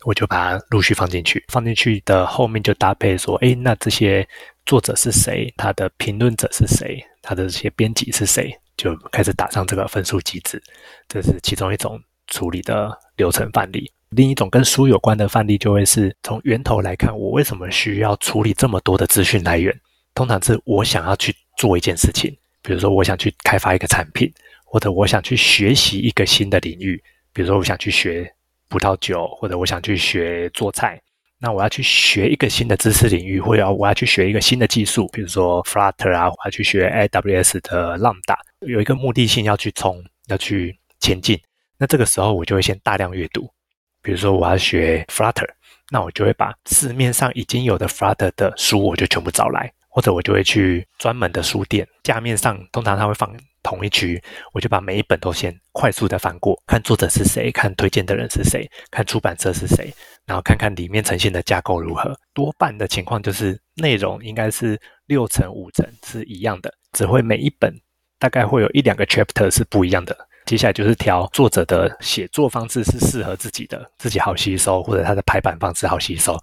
[0.05, 1.45] 我就把它陆续放进去。
[1.49, 4.27] 放进去的后面就搭配说，哎，那这些
[4.67, 5.53] 作者是谁？
[5.57, 7.05] 他的评论者是谁？
[7.21, 8.53] 他的这些编辑是谁？
[8.77, 10.63] 就开始打上这个分数机制。
[11.09, 13.91] 这是其中一种处理的流程范例。
[14.11, 19.75] 另一种跟书有关的范例，就会是从源头来看，我为什么需要处理这么多的资讯来源？
[20.15, 22.37] 通常是我想要去做一件事情。
[22.61, 24.31] 比如说，我想去开发一个产品，
[24.65, 27.03] 或者我想去学习一个新的领域。
[27.33, 28.31] 比如说，我想去学
[28.73, 30.99] 葡萄酒，或者我想去学做菜。
[31.39, 41.39] 那我要去学一个新的知识领域，或者我要去学一个新的技术，比如说 Flutter 啊，我要去学 AWS 的 Lambda，有一个目的性要去冲，要去前进。
[41.77, 43.47] 那这个时候，我就会先大量阅读。
[44.01, 45.49] 比如说，我要学 Flutter，
[45.91, 49.71] 那我就会把市面上已经有的 Flutter 的书，我就全部找来。
[49.95, 53.31] 或者我就会去专门的书店，架面上通常他会放
[53.63, 54.23] 同一区，
[54.53, 59.93] 我就把每一本都先快速的翻过，看作者是谁，看推荐的人是谁，看出版社是谁，
[60.27, 62.17] 然后看看里面呈现的架构如何。
[62.35, 67.73] 多半的情况就是内容应该是六成五成是一样的，只会每一本
[68.19, 70.17] 大概会有一两个 chapter 是不一样的。
[70.45, 76.37] 接下来就是调作者的写作方式是适合自己的，自己好吸收，或者他的排版方式好吸收，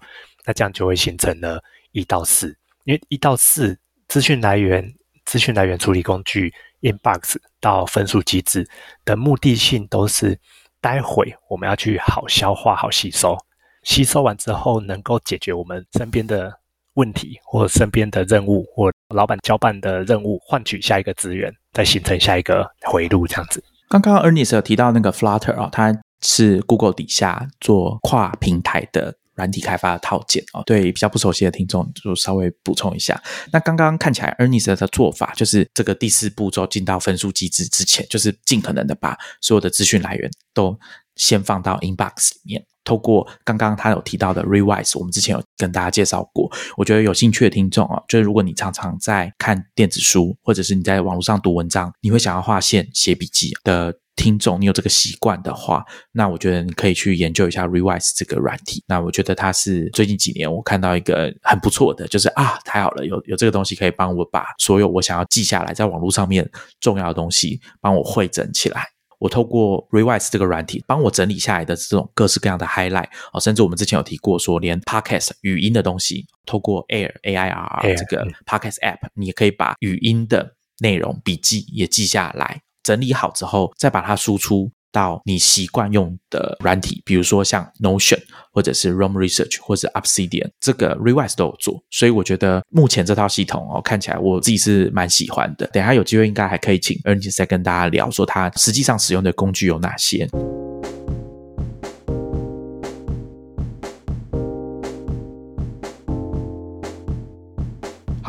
[0.46, 2.56] 那这样就会形成了一到四。
[2.84, 3.78] 因为一到四
[4.08, 4.90] 资讯来源、
[5.26, 8.68] 资讯来源处理工具 inbox 到分数机制
[9.04, 10.38] 的目的性都是，
[10.80, 13.36] 待会我们要去好消化、好吸收，
[13.82, 16.52] 吸收完之后能够解决我们身边的
[16.94, 23.62] 问题，或身边的任务，或老板交办的任务，换取下一个资源，再形成下一个回路，这样子。
[23.88, 29.14] 刚刚 Ernest 有提到那个 Flutter 啊，它是 Google 底下做跨平台的。
[29.40, 30.62] 软体开发的套件哦。
[30.66, 33.20] 对比较不熟悉的听众，就稍微补充一下。
[33.52, 40.78] 那刚刚看起来，Ernest 的做法就是这个第四步骤进到分数机制之前，就是尽可能的把所有的资讯来源都
[41.16, 42.66] 先放到 Inbox 里面。
[42.82, 46.50] 透过刚刚他有提到的 Rewise，我们之前有跟大家介绍过。
[46.76, 58.84] 我觉得有兴趣的听众啊，就是如果你常常在看电子书，或者是你在网络上读文章，你会想要划线写笔记的听众，你有这个习惯的话，那我觉得你可以去研究一下 Rewise 这个软体。
[58.86, 66.46] 那我觉得它是最近几年我看到一个很不错的，就是啊，太好了，有有这个东西可以帮我把所有我想要记下来在网络上面
[66.80, 68.84] 重要的东西帮我汇整起来。
[69.18, 84.70] 我透过 Rewise 这个软体帮我整理下来的这种各式各样的 highlight 哦，甚至我们之前有提过说，连 podcast 语音的东西，透过 Air A I R 这个 podcast app，你也可以把语音的内容笔记也记下来，整理好之后再把它输出。
[84.92, 88.18] 到你习惯用的软体，比如说像 Notion
[88.52, 95.64] 或者是 Room Research 或者 Obsidian，这个 Revise 都有做，所以我觉得目前这套系统哦，看起来我自己是蛮喜欢的。
[95.68, 100.28] 等下有机会应该还可以请 Ernest 再跟大家聊，说他实际上使用的工具有哪些。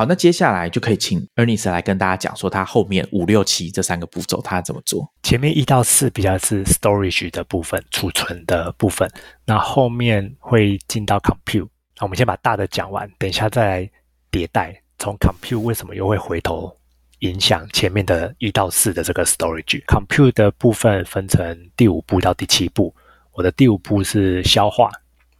[0.02, 5.08] 好，那接下来就可以请 Ernest 来跟大家讲说，他后面五六七这三个步骤他怎么做。
[5.22, 9.08] 前面一到四比较是 storage 的部分，储存的部分，
[9.46, 11.68] 那后面会进到 compute。
[11.98, 13.92] 那我们先把大的讲完，等一下再来
[14.32, 14.76] 迭代。
[14.98, 16.76] 从 compute 为什么又会回头
[17.20, 22.92] 影响前面的一到四的这个 storage？compute 的部分分成第五步到第七步。
[23.34, 24.90] 我的第五步是消化。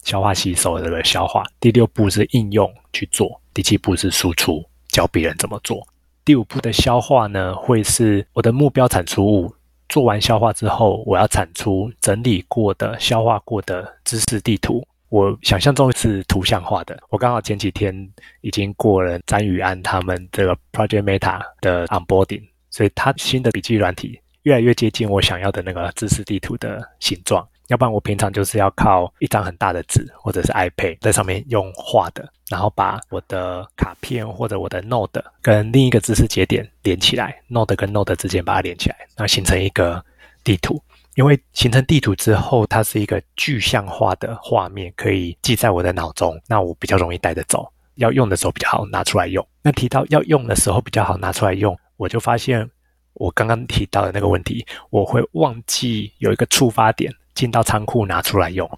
[0.04, 5.86] 消化吸收的这个消化，第六步是应用去做，第七步是输出，教别人怎么做。
[6.24, 9.54] 第五步的消化呢，会是我的目标产出物。
[9.90, 14.82] 做完消化之后，我要产出整理过的、消化过的知识地图。
[15.10, 16.98] 我想象中是图像化的。
[17.10, 17.94] 我刚好前几天
[18.40, 27.46] 已经过了詹宇安他们这个 Project Meta 的 onboarding，所以他新的笔记软体越来越接近我想要的那个知识地图的形状。
[27.72, 40.04] 要不然我平常就是要靠一张很大的纸或者是 iPad 在上面用画的，然后把我的卡片或者我的 Note 跟另一个知识节点连起来，Note 跟 Note 之间把它连起来，然后形成一个
[40.44, 40.84] 地图。
[41.16, 49.46] 因为形成地图之后，它是一个具象化的画面，可以记在我的脑中，那我比较容易带着走，要用的时候比较好拿出来用。
[49.62, 52.70] 那提到要用的时候比较好拿出来用，我就发现
[53.14, 57.14] 我刚刚提到的那个问题，我会忘记有一个触发点。
[57.42, 58.70] 进到仓库拿出来用，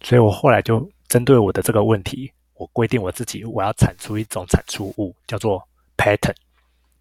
[0.00, 5.60] 所以我后来就针对我的这个问题，我规定我自己我要产出一种产出物，叫做
[5.96, 6.32] pattern，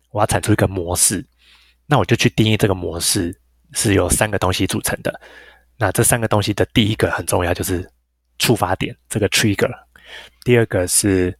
[0.09, 1.23] 我要产出一个模式，
[1.85, 3.31] 那我就去定义这个模式
[3.73, 5.21] 是由三个东西组成的。
[5.77, 7.87] 那这三个东西的第一个很重要，就是
[8.39, 9.71] 触发点这个 trigger，
[10.43, 11.37] 第二个是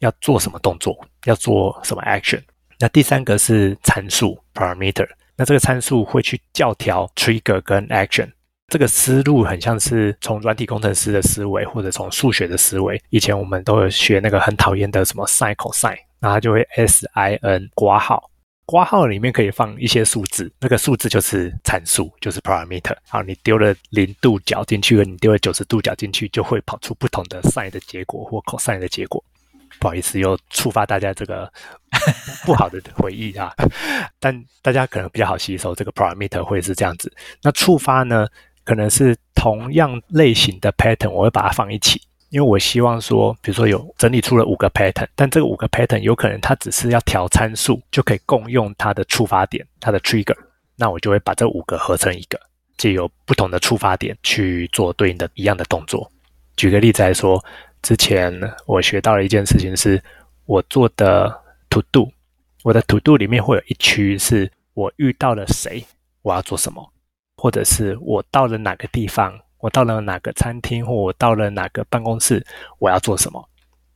[0.00, 0.94] 要做什么动作，
[1.24, 2.42] 要做什么 action，
[2.78, 8.30] 那第三个是参数 parameter，那这个参数会去校调 trigger 跟 action。
[8.76, 13.02] 这个思路很像是从软体工程师的思维，或者从数学的思维。
[13.08, 18.30] 以前我们都有学那个很讨厌的什么 sin、cosine，然后就会 sin 挂号，
[18.66, 22.94] 括号里面可以放一些数字，那个数字就是参数，就是 parameter。
[23.08, 29.24] 好，你丢了零度角进去，你丢了九十度角进去，就会跑出不同的 sine 的结果或 cosine 的结果。
[29.80, 31.50] 不好意思，又触发大家这个
[32.44, 33.54] 不好的回忆啊。
[34.20, 37.10] 但大家可能比较好吸收，这个 parameter 会是这样子。
[37.42, 38.26] 那触发呢？
[38.66, 50.36] 可能是同样类型的 pattern，我会把它放一起，因为我希望说，比如说有整理出了五个 pattern，但这个五个 pattern 有可能它只是要调参数就可以共用它的触发点，它的 trigger，
[50.74, 52.38] 那我就会把这五个合成一个，
[52.76, 56.10] 借由不同的触发点去做对应的一样的动作。
[56.56, 57.42] 举个例子来说，
[57.82, 58.32] 之前
[58.66, 60.02] 我学到了一件事情，是
[60.46, 61.32] 我做的
[61.70, 62.10] to do，
[62.64, 65.84] 我的 to do 里面会有一区是我遇到了谁，
[66.22, 66.92] 我要做什么。
[67.36, 72.44] 或者是我到了哪个地方，我到了哪个餐厅，或我到了哪个办公室，
[72.78, 73.48] 我要做什么？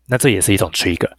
[0.06, 1.10] 那这也是一种 trigger。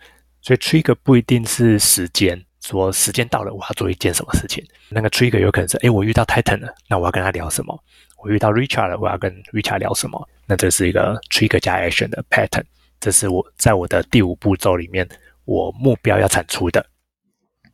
[0.42, 4.66] 所以 trigger 不一定是时间，说时间到了我要做一件什么事情。
[4.90, 7.80] 那个 trigger 有可能是，哎，我遇到 Titan 了，那我要跟他聊什么？
[8.18, 10.28] 我遇到 Richard 了，我要跟 Richard 聊什么？
[10.46, 12.64] 那这是一个 trigger 加 action 的 pattern。
[13.00, 15.08] 这是我在我的第五步骤里面，
[15.46, 16.86] 我目标要产出的。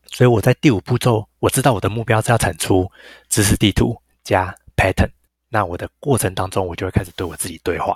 [0.06, 2.89] 所以我在第五步骤，我知道我的目标是要产出
[3.30, 3.95] 知识地图。
[4.28, 5.09] 加 pattern，
[5.47, 7.95] 那我的过程当中，我就会开始对我自己对话。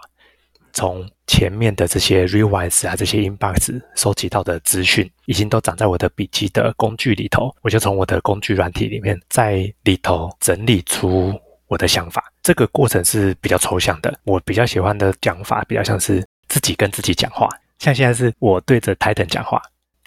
[0.72, 7.54] 从前面的这些 revise 啊，这些 inbox 收集到的资讯，已经都长在我的笔记的工具里头。
[7.62, 12.32] 我就从我的工具软体里面，在里头整理出我的想法。
[12.42, 14.18] 这个过程是比较抽象的。
[14.24, 17.50] 我比较喜欢的讲法，比较像是自己跟自己讲话。
[17.80, 19.62] 像现在是我对着 Titan 讲话，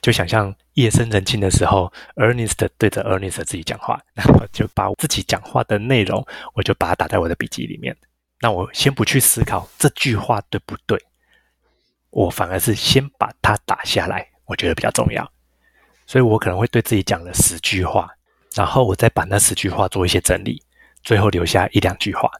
[0.04, 7.96] 就想象夜深人静的时候，Ernest 对着 Ernest 自己讲话，然后就把自己讲话的内容，我就把它打在我的笔记里面。
[8.38, 11.02] 那我先不去思考这句话对不对，
[12.10, 15.26] 我反而是先把它打下来，我觉得比较重要。
[16.06, 18.10] 所以我可能会对自己讲了十句话，
[18.54, 20.62] 然后我再把那十句话做一些整理，
[21.02, 22.30] 最后留下一两句话，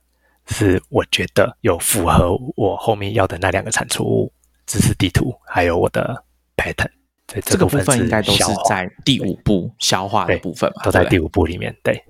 [0.49, 4.31] 是我觉得有符合我后面要的那两个产出物。
[4.67, 6.23] 知识地图，还有我的
[6.59, 6.91] pattern，
[7.27, 11.75] 这个部分应该都是在第五步消化的部分嘛，都在第五步里面。
[11.83, 12.03] 对，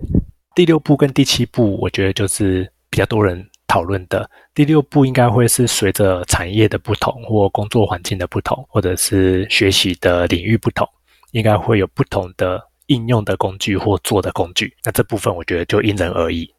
[0.54, 4.28] 第六步跟第七步，我觉得就是比较多人讨论的。
[4.54, 10.88] 第六步应该会是随着产业的不同，或工作环境的不同，或者是学习的领域不同，
[11.32, 14.76] 应该会有不同的应用的工具或做的工具。
[14.82, 16.52] 那这部分我觉得就因人而异。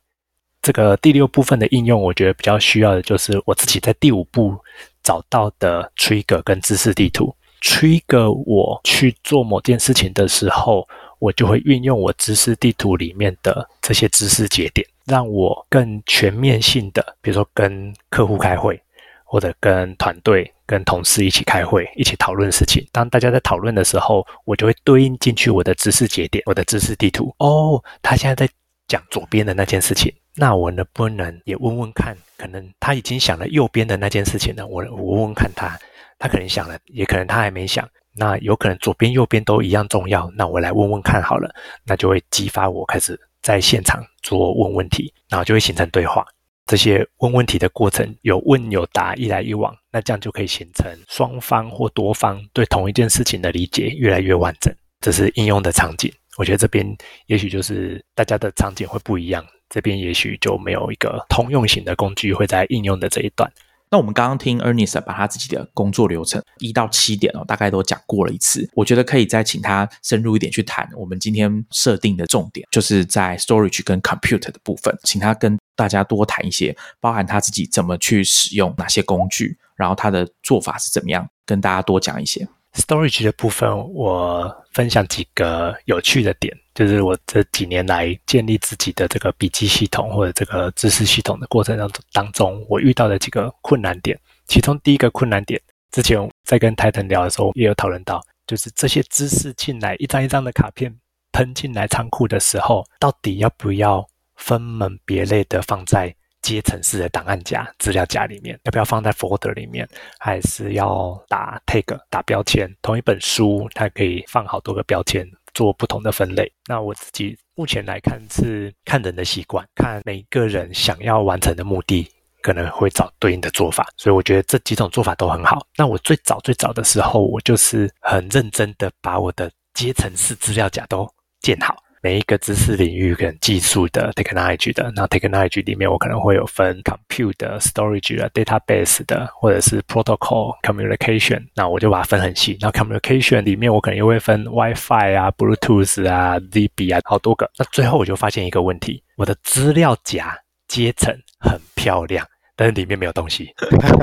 [0.62, 4.58] 这个第六部分的应用，我觉得比较需要的就是我自己在第五步。
[5.04, 7.32] 找到的 trigger 跟知识地图
[7.66, 10.88] ，trigger 我去做某件事情的时候，
[11.18, 18.80] 我就会运用我知识地图里面的这些知识节点，让我更全面性的，比如说跟客户开会，
[19.24, 22.86] 或者跟团队、跟同事一起开会，一起讨论事情。
[22.92, 27.34] 当大家在讨论的时候，我就会对应进去我的知识节点，我的知识地图。
[27.40, 28.54] 哦，他现在在
[28.88, 30.14] 讲左边的那件事情。
[30.38, 32.16] 那我能不能也问问看？
[32.38, 34.68] 可能他已经想了右边的那件事情呢？
[34.68, 35.80] 我我问问看他，
[36.18, 37.88] 他可能想了，也可能他还没想。
[38.18, 40.32] 那有可能左边右边都一样重要。
[40.36, 41.54] 那我来问问看好了，
[41.84, 46.26] 那就会激发我开始在现场做问问题，然后就会形成对话。
[46.66, 54.74] 这些问问题的过程有问有答，一来一往，那这样就可以形成双方或多方对同一件事情的理解越来越完整。
[55.02, 56.12] 这是应用的场景。
[56.38, 56.86] 我觉得这边
[57.28, 59.46] 也许就是大家的场景会不一样。
[59.70, 63.52] 这边也许就没有一个通用型的工具会在应用的这一段。
[63.90, 68.70] 那我们刚刚听 Ernest 把他自己的工作流程一到七点哦，大概都讲过了一次。
[68.74, 82.48] 我觉得可以再请他深入一点去谈我们今天设定的重点，就是在 storage 跟 compute 的部分，请他跟大家多谈一些，包含他自己怎么去使用哪些工具，然后他的做法是怎么样，跟大家多讲一些。
[82.76, 86.56] Storage 的部分，我分享几个有趣的点。
[86.74, 94.20] 就是我这几年来建立自己的这个笔记系统或者这个知识系统的过程当中，当中我遇到的几个困难点。
[94.48, 95.60] 其中第一个困难点，
[95.92, 100.94] 之前在跟泰腾聊的时候也有讨论到，就是这些知识进来一张一张的卡片
[101.32, 104.06] 喷进来仓库的时候，到底要不要
[104.36, 106.14] 分门别类的放在
[106.46, 108.60] 阶层式的档案夹、资料夹里面？
[108.66, 109.88] 要不要放在 folder 里面？
[110.20, 112.72] 还是要打 tag 打标签？
[112.84, 115.28] 同一本书它可以放好多个标签。
[115.56, 116.52] 做不同的分类。
[116.68, 122.06] 那我自己目前来看是看人的习惯，看每个人想要完成的目的，
[122.42, 123.88] 可能会找对应的做法。
[123.96, 125.66] 所以我觉得这几种做法都很好。
[125.78, 131.85] 那我最早最早的时候，我就是很认真的把我的阶层式资料夹都建好。
[132.06, 142.60] 每一个知识领域跟技术的 technology 的，那 technology 里面我可能会有分 compute 的、storage 的、database 的，或者是 protocol communication，那我就把它分很细。
[142.62, 147.50] 那 communication 里面我可能又会分 WiFi 啊、Bluetooth 啊、ZB 啊，好多个。
[147.58, 150.38] 那最后我就发现一个问题，我的资料夹
[150.68, 152.24] 阶层很漂亮。
[152.58, 153.50] 但是里面没有东西，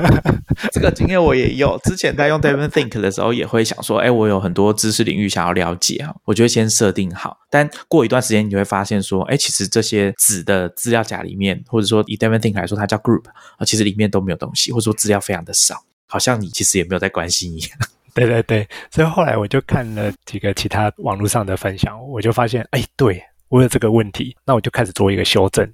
[0.71, 1.75] 这个经验我也有。
[1.83, 7.35] 之前在用 Devon Think 的时候，也会想说，哎，我有很多知识领域想要了解啊，我就会先设定好。
[7.49, 13.27] 但过一段时间，你就会发现说，哎，其实这些纸的资料夹里面，或者说以 Devon Think 来说，它叫 Group
[13.57, 17.71] 啊，其实里面都没有东西，或者说资料非常的少，好像你其实也没有在关心一样。
[18.13, 25.67] 对对对，所以后来我就看了几个其他网络上的分享，我就发现，哎，对我有这个问题，那我就开始做一个修正。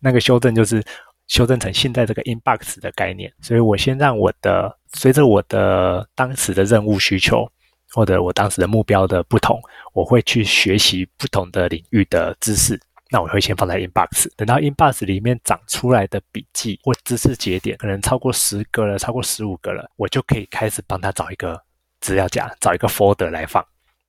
[0.00, 0.82] 那个修正就是。
[1.26, 7.50] 修正成现在这个 inbox 的概念，所以我先让我的随着我的当时的任务需求
[7.90, 9.60] 或者我当时的目标的不同，
[9.92, 12.80] 我会去学习不同的领域的知识。
[13.10, 21.60] 那我会先放在 inbox，等到 inbox 里面长出来的笔记或知识节点可能超过十个了，超过十五个了，我就可以开始帮他找一个
[22.00, 23.64] 资料夹，找一个 folder 来放。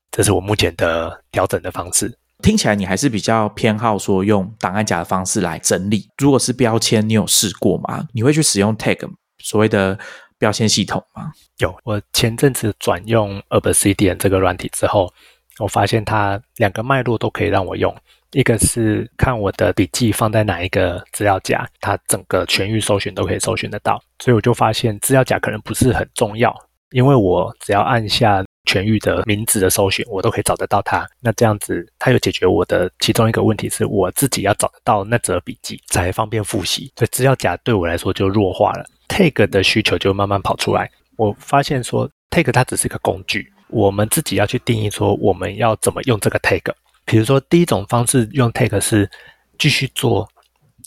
[0.09, 2.17] 这是我目前的调整的方式。
[2.43, 6.07] 听起来你还是比较偏好说用档案夹的方式来整理。
[6.17, 8.07] 如果是标签，你有试过吗？
[8.13, 8.99] 你会去使用 tag
[9.39, 9.97] 所谓的
[10.37, 11.31] 标签系统吗？
[11.57, 15.11] 有，我前阵子转用 Obsidian 这个软体之后，
[15.59, 17.95] 我发现它两个脉络都可以让我用。
[18.31, 23.99] 一个是看我的笔记放在哪一个资料夹，它整个全域搜寻都可以搜寻得到。
[24.19, 26.53] 所以我就发现资料夹可能不是很重要，
[26.91, 28.44] 因为我只要按下。
[28.75, 31.07] 全域的名字的搜寻，我都可以找得到它。
[31.21, 36.91] 那这样子，它有解决我的其中一个问题，是我自己要找得到那则笔记才方便复习。
[36.97, 38.85] 所以资料夹对我来说就弱化了。
[39.07, 40.91] tag 的需求就慢慢跑出来。
[41.15, 46.61] 我发现说 tag 它只是个工具，我们自己要去定义说我们要怎么用这个 tag。
[47.05, 49.09] 比如说第一种方式用 tag 是
[49.57, 50.27] 继续做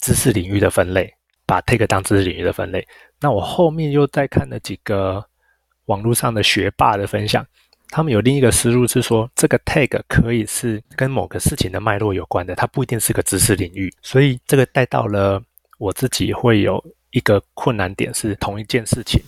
[0.03, 1.11] 知识领域的分类，
[1.47, 2.87] 把 tag 当知识领域的分类。
[3.19, 5.25] 那我后面又再看了几个
[5.87, 7.47] 网络上的学霸的分享。
[7.91, 13.93] 他们有另一个思路是说，这个 tag 可以是跟某个事情的脉络有关的，它不一定是个知识领域。
[14.03, 15.43] 所以这个带到了
[15.79, 19.21] 我自己会有一个困难点是同一件事情。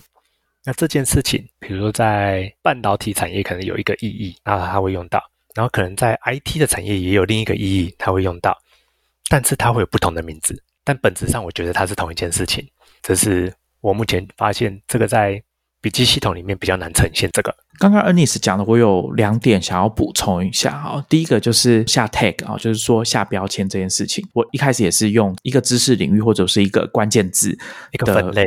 [0.63, 5.19] 那这件事情，比如说在半导体产业可能有一个意义，那它会用到；
[5.55, 8.55] 然后可能在 IT 的产业也有另一个意义，它会用到。
[9.27, 12.67] 但是它会有不同的名字，但本质上我觉得它是同一件事情。
[13.01, 15.41] 这是我目前发现这个在。
[15.81, 17.53] 笔记系统里面比较难呈现这个。
[17.79, 21.03] 刚刚 Ernest 讲的，我有两点想要补充一下哈。
[21.09, 24.23] 第一个就是下 tag 啊，就是说下标签这件事情。
[24.33, 27.57] 我一开始也是用一个知识领域或者是一个关键字
[27.91, 28.45] 一个分类，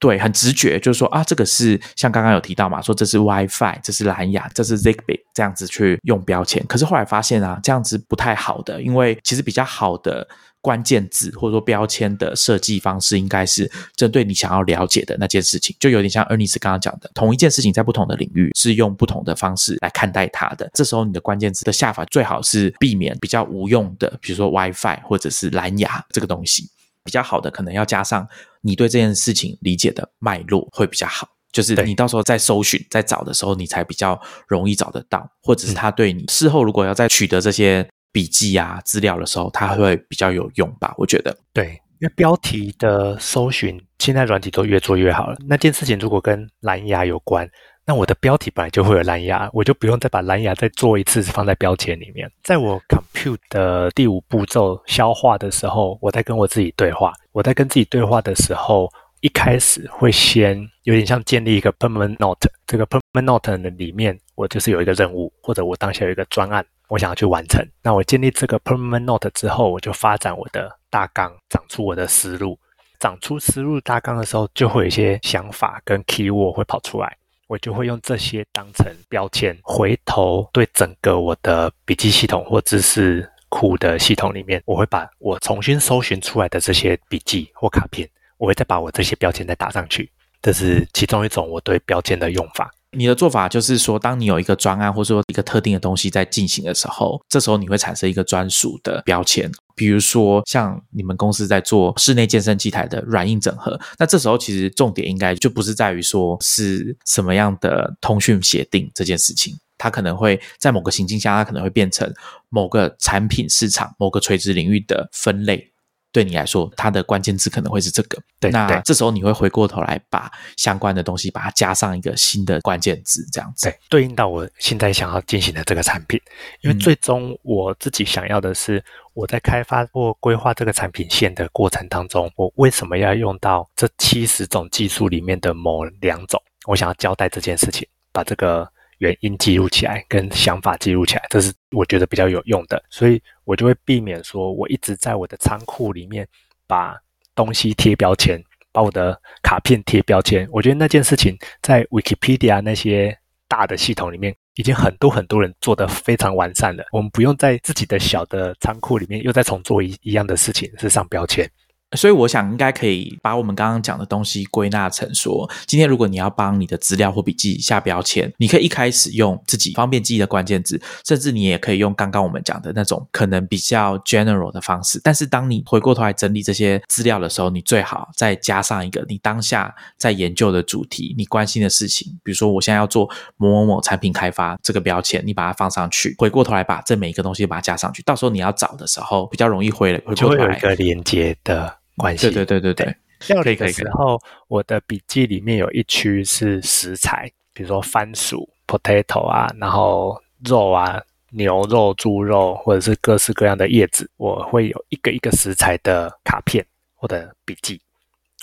[0.00, 6.64] 对，很直觉，就是说啊，这个是像刚刚有提到嘛，说这是 WiFi，这是蓝牙，这是 Zigbee 这样子去用标签。
[6.66, 10.26] 可是后来发现啊，这样子不太好的，因为其实比较好的。
[10.62, 20.70] 关键字或者说标签的设计方式，应该是针对你想要了解的那件事情，就有点像 Ernest 刚刚讲的，同一件事情在不同的领域是用不同的方式来看待它的。
[20.72, 26.70] 这时候你的关键字的下法最好是避免比较无用的，比如说 WiFi 或者是蓝牙这个东西。
[27.04, 28.24] 比较好的可能要加上
[28.60, 37.84] 你对这件事情理解的脉络会比较好，就是你到时候在搜寻在找的时候，你才比较容易找得到，或者是他对你事后如果要再取得这些。
[38.12, 40.94] 笔记啊，资料的时候，它会比较有用吧？
[40.98, 45.36] 我觉得，对，因为标题的搜寻，现在软体都越做越好了。
[45.48, 47.48] 那件事情如果跟蓝牙有关，
[47.84, 52.30] 那我的标题本来就会有蓝牙，我就不用再把蓝牙再做一次放在标签里面。
[52.42, 57.12] 在我 compute 的第五步骤消化的时候，我在跟我自己对话。
[57.32, 58.88] 我在跟自己对话的时候，
[59.20, 62.48] 一开始会先有点像建立一个 permanent note。
[62.66, 66.64] 这个 permanent note 的里面，我就是有一个任务，或者我当下有一个专案。
[66.88, 72.58] 我想要去完成，那我建立这个 permanent note 之后，我就发展我的大纲，长出我的思路。
[73.00, 77.16] 长出思路大纲的时候，就会有一些想法跟 keyword 会跑出来，
[77.48, 88.08] 我就会用这些当成标签，回头对整个我的笔记系统或知识库的系统里面，我会把我重新搜寻出来的这些笔记或卡片，
[88.38, 90.08] 我会再把我这些标签再打上去。
[90.40, 92.70] 这是其中一种我对标签的用法。
[92.94, 99.50] 你的做法就是说，当你有一个专案或者说一个特定的东西在进行的时候，这时候你会产生一个专属的标签。
[99.74, 112.12] 比如说，像你们公司在做室内健身器材的软硬整合，那这时候其实重点应该就不是在于说是什么样的通讯协定这件事情，它可能会在某个情境下，它可能会变成
[112.50, 115.71] 某个产品市场、某个垂直领域的分类。
[116.12, 118.18] 对你来说，它的关键字可能会是这个。
[118.38, 123.68] 对，那这时候你会回过头来把相关的东西把它加上一个新的关键字，这样子。
[123.68, 126.20] 对，对应到我现在想要进行的这个产品，
[126.60, 128.84] 因为最终我自己想要的是，
[129.14, 136.40] 我在开发或规划这个产品线的过程当中，我为什么要用到这七十种技术里面的某两种？
[136.66, 138.70] 我想要交代这件事情，把这个。
[139.02, 146.26] 原因记录起来，跟想法记录起来，这是我觉得比较有用的，所以我就会避免说，我一直在我的仓库里面
[146.68, 146.96] 把
[147.34, 148.40] 东西贴标签，
[148.70, 150.48] 把我的卡片贴标签。
[150.52, 156.84] 我觉得那件事情在 Wikipedia 那些大的系统里面，已经很多很多人做得非常完善了。
[156.92, 161.50] 我们不用在自己的小的仓库里面又再重做一一样的事情，是上标签。
[161.94, 175.00] 所以我想应该可以把我们刚刚讲的东西归纳成说，今天如果你要帮你的资料或笔记下标签，你可以一开始用自己方便记忆的关键字，甚至你也可以用刚刚我们讲的那种可能比较 general 的方式。
[175.04, 182.18] 但是当你回过头来整理这些资料的时候，你最好再加上一个你当下在研究的主题，你关心的事情。
[182.24, 191.81] 比如说我现在要做某某某产品开发这个标签，你把它放上去，回过头来把这每一个东西把它加上去，到时候你要找的时候比较容易回回就会有一个连接的。
[191.96, 192.96] 关系对对对对对，
[193.28, 206.64] 料理的时候，我的笔记里面有一区是食材，比如说番薯 （potato） 啊，然后肉啊，牛肉、猪肉，或者是各式各样的叶子，我会有一个一个食材的卡片
[206.94, 207.80] 或者笔记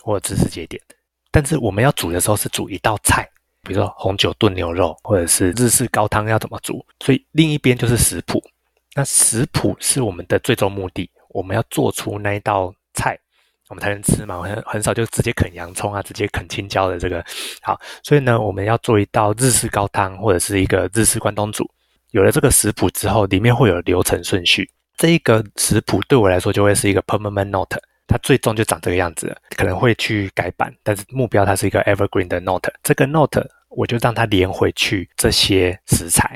[0.01, 0.81] 或者知识节点。
[1.31, 3.29] 但是我们要煮的时候是煮一道菜，
[3.63, 8.43] 比如说红酒炖牛肉，或者是日式高汤要怎么煮，所以另一边就是食谱。
[8.95, 12.78] 那食谱是我们的最终目的，我们要做出那一道菜。
[13.69, 17.23] 我们才能吃嘛，我很很少就直接啃洋葱啊，直接啃青椒的这个
[17.61, 21.69] 好，所以呢，我们要做一道日式高汤或者是一个日式关东煮。
[22.11, 24.67] 有了这个食谱之后，里面会有流程顺序。
[24.97, 36.35] 这一个食谱对我来说就会是一个 permanent note，它最终就长这个样子，可能会去改版，但是目标它是一个 evergreen 的 note，这个 note 我就让它连回去这些食材。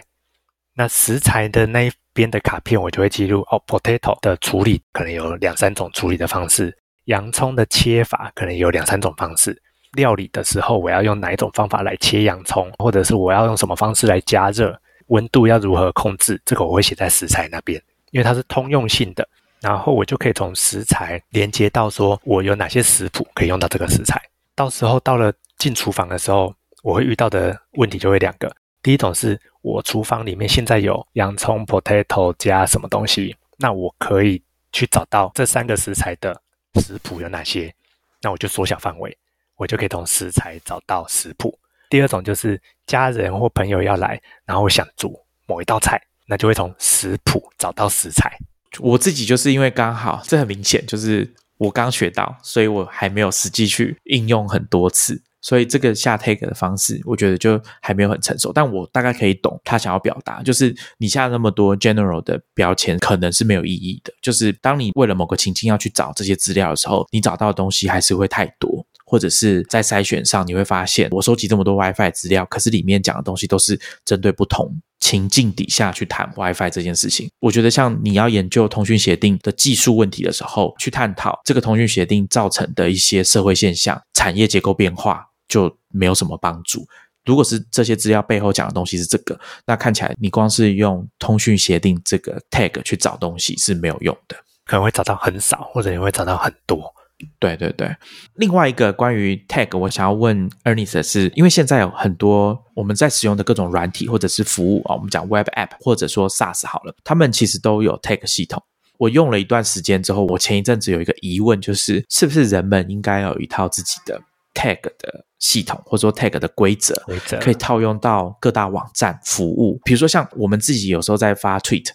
[0.76, 6.76] 那食材的那一边的卡片，我就会记录哦，potato 的处理可能有两三种处理的方式，
[7.06, 9.62] 洋葱的切法可能有两三种方式。
[9.94, 14.76] 料理的时候，我要用哪一种方法来切洋葱，或者是我要用什么方式来加热，
[15.08, 17.80] 温度要如何控制，这个我会写在食材那边，
[18.12, 19.28] 因为它是通用性的。
[19.62, 24.22] 然后我就可以从食材连接到说我有哪些食谱可以用到这个食材。
[24.56, 28.54] 到时候到了进厨房的时候，我会遇到的问题就会两个。
[28.82, 34.42] 第一种是我厨房里面现在有洋葱、potato 加什么东西，那我可以
[34.74, 36.42] 去找到这三个食材的
[36.82, 37.74] 食谱有哪些，
[38.22, 39.18] 那我就缩小范围，
[39.56, 41.58] 我就可以从食材找到食谱。
[41.90, 45.12] 第二种就是家人或朋友要来，然后想做
[45.46, 48.38] 某一道菜，那就会从食谱找到食材。
[48.80, 55.22] 我自己就是因为刚好，这很明显就是我刚学到，所以我还没有实际去应用很多次。
[55.44, 64.14] 所以这个下 tag 的方式，我觉得就还没有很成熟，但我大概可以懂他想要表达，就是你下那么多 general 的标签，可能是没有意义的。
[64.22, 77.30] 就是当你为了某个情境要去找这些资料的时候，你找到的东西还是会太多，或者是在筛选上，你会发现我收集这么多 WiFi 资料，可是里面讲的东西都是针对不同情境底下去谈 WiFi 这件事情。
[77.42, 85.32] 我觉得像你要研究通讯协定的技术问题的时候，去探讨这个通讯协定造成的一些社会现象、产业结构变化。
[85.48, 86.86] 就没有什么帮助。
[87.26, 94.36] 如果是这些资料背后讲的东西是这个，那看起来你光是用通讯协定这个 tag 去找东西是没有用的，
[94.66, 96.94] 可能会找到很少，或者你会找到很多。
[97.40, 97.96] 对对对。
[98.34, 108.62] 另外一个关于 tag，我想要问 Ernest 是，因为现在有很多我们在使用的各种软体或者是服务啊，我们讲 web app 或者说 SaaS 好了，他们其实都有 tag 系统。
[108.98, 114.22] 我用了一段时间之后，我前一阵子有一个疑问，就是是不是人们应该有一套自己的
[114.54, 115.26] tag 的？
[115.40, 116.96] 系统或者说 tag 的规则，
[117.42, 119.78] 可以套用到各大网站服务。
[119.84, 121.90] 比如说，像我们自己有时候在发 tweet、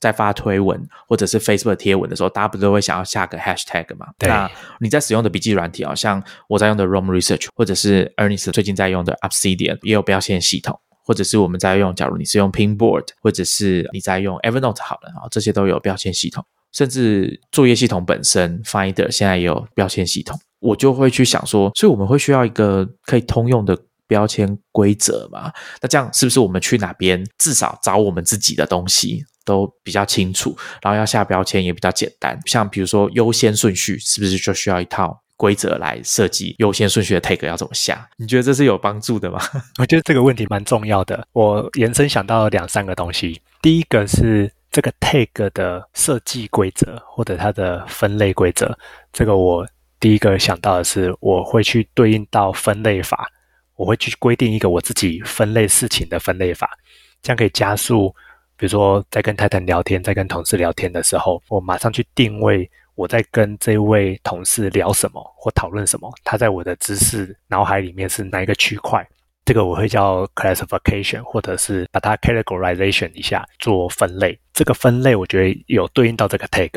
[0.00, 4.06] 在发推文或者是 Facebook 贴文的时候，大家不都会想要下个 hashtag 嘛？
[4.20, 4.50] 那
[4.80, 10.80] 你在使用的笔记软体啊，像我在用的 Roam Research，或者是 Ernest 最近在用的 Obsidian，也有标签系统。
[11.04, 16.42] 或者是我们在用，假如你是用 Pinboard，或者是你在用 Evernote 好了啊，这些都有标签系统。
[16.72, 20.38] 甚至作业系统本身 Finder 现在也有标签系统。
[20.60, 23.78] 我就会去想说，所以我们会需要一个可以通用的
[24.08, 25.52] 标签规则嘛？
[25.80, 32.38] 那这样是不是我们去哪边至少找我们自己的东西都比较清楚，然后要下标签也比较简单？
[32.46, 38.08] 像比如说优先顺序，是不是就需要一套规则来设计优先顺序的 tag 要怎么下？
[38.16, 39.40] 你觉得这是有帮助的吗？
[39.78, 41.26] 我觉得这个问题蛮重要的。
[41.32, 48.76] 我延伸想到两三个东西，第一个是这个 tag 的设计规则或者它的分类规则，
[49.12, 49.66] 这个我。
[50.06, 53.28] 第一个想到的是，我会去对应到分类法，
[53.74, 56.78] 我会去规定一个我自己分类事情的分类法，
[57.20, 58.14] 这样可以加速。
[58.56, 69.04] 比如说，在跟太太聊天，在跟同事聊天的时候，我马上去定位我在跟这位同事聊什么或讨论什么，他在我的知识脑海里面是哪一个区块，
[69.44, 74.38] 这个我会叫 classification，或者是把它 categorization 一下做分类。
[74.52, 76.70] 这个分类我觉得有对应到这个 tag。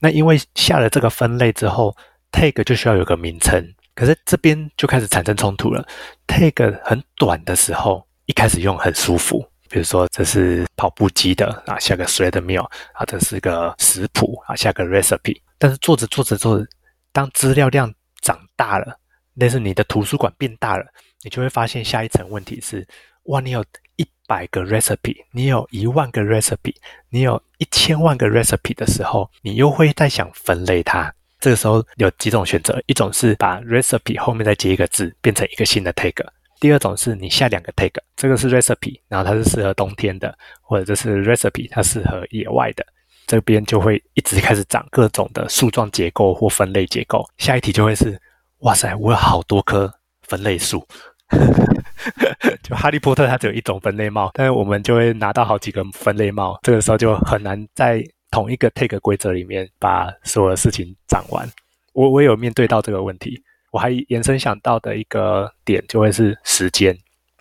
[0.00, 1.96] 那因为下了这个分类之后
[2.32, 3.62] ，tag 就需要有个名称，
[3.94, 5.86] 可是这边就开始产生冲突了。
[6.26, 15.40] tag 很短的时候，一开始用很舒服，比如说这是跑步机的啊，下个 thread meal 啊，这是个食谱啊，下个 recipe。
[15.58, 16.66] 但是做着做着做着，
[17.12, 18.98] 当资料量长大了，
[19.34, 20.84] 那是你的图书馆变大了，
[21.22, 22.86] 你就会发现下一层问题是：
[23.24, 23.64] 哇，你有
[23.96, 26.74] 一百个 recipe，你有一万个 recipe，
[27.08, 31.12] 你有一千万个 recipe 的时候，你又会在想分类它。
[31.40, 36.12] 这个时候有几种选择，一种是把 recipe 后面再接一个字，变成一个新的 tag；
[36.58, 42.84] 第二种是你下两个 tag，这个是 recipe，然后它是适合冬天的，或者这是 recipe，它适合野外的，
[43.26, 47.24] 这边就会一直开始长各种的树状结构或分类结构。
[47.36, 48.20] 下一题就会是，
[48.58, 50.84] 哇塞，我有好多棵分类树，
[52.64, 58.04] 就哈利波特它只有一种分类帽，但是我们就会拿到好几个分类帽，这个时候就很难在。
[58.30, 61.48] 同一个 take 规则里面把所有的事情讲完，
[61.92, 66.94] 我我有面对到这个问题，我还延伸想到的一个点就会是时间，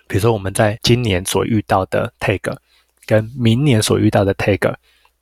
[0.08, 2.56] 比如说我们在今年所遇到的 take
[3.06, 4.74] 跟明年所遇到的 take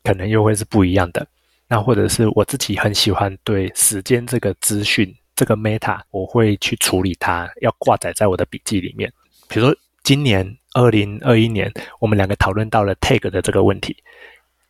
[0.03, 1.27] 可能又会是不一样的，
[1.67, 9.11] 那或者是我自己很喜欢对时间这个资讯这个 meta，我会去处理它，要挂载在我的笔记里面。
[9.47, 13.97] 比如说今年二零二一年，我们两个讨论到了 take 的这个问题，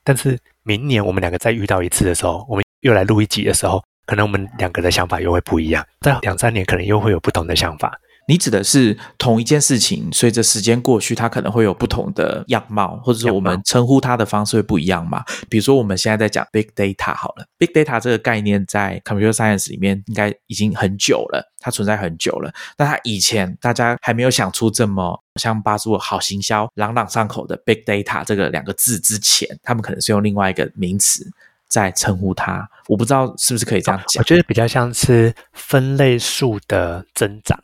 [0.05, 0.39] 但是。
[0.67, 7.95] 明年我们两个再遇到一次的时候，我们又来录一集的时候，可能我们两个的想法又会不一样，在两三年可能又会有不同的想法。
[8.27, 15.23] 你指的是同一件事情，随着时间过去，它可能会有不同的样貌，或者说我们称呼它的方式会不一样嘛？
[15.49, 22.51] 比如说我们现在在讲 big data 好了，big data 这个概念在 computer science 里面应该已经很久了，它存在很久了。
[22.77, 31.23] 那它以前大家还没有想出这么像巴斯沃好行销、朗朗上口的 big data 这个两个字之前，他们可能是用另外一个名词
[31.67, 32.67] 在称呼它。
[32.87, 34.19] 我不知道是不是可以这样讲？
[34.21, 37.59] 我觉得比较像是分类数的增长。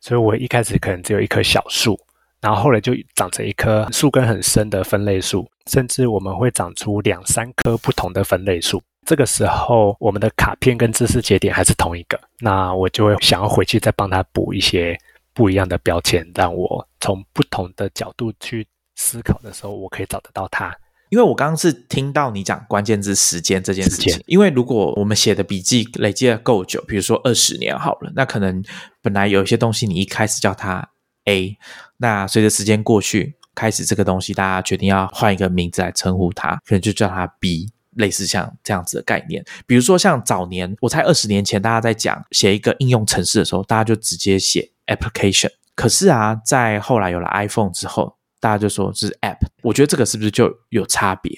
[0.00, 1.98] 所以我一开始可能只有一棵小树，
[2.40, 8.82] 然后后来就长成一棵树根很深的分类树，甚至我们会长出两三棵不同的分类树。
[9.06, 14.96] 这个时候，我们的卡片跟知识节点还是同一个，那我就会想要回去再帮他补一些
[15.32, 20.76] 不一样的标签，让我从不同的角度去思考的时候，我可以找得到它。
[21.10, 28.62] 因为我刚刚是听到你讲关键字时间这件事情，因为如果我们写的笔记累积的够久，比如说二十年好了，那可能
[29.00, 30.90] 本来有一些东西你一开始叫它
[31.24, 31.56] A，
[31.96, 39.42] 那随着时间过去，开始这个东西大家决定要换一个名字来称呼它，可能就叫它 B，类似像这样子的概念。
[39.66, 48.17] 比如说像早年，我猜二十年前大家在讲写一个应用程式的时候，大家就直接写 application，可是啊，在后来有了 iPhone 之后。
[48.40, 51.32] 大家就说这是 app，我觉得这个是不是就有差别？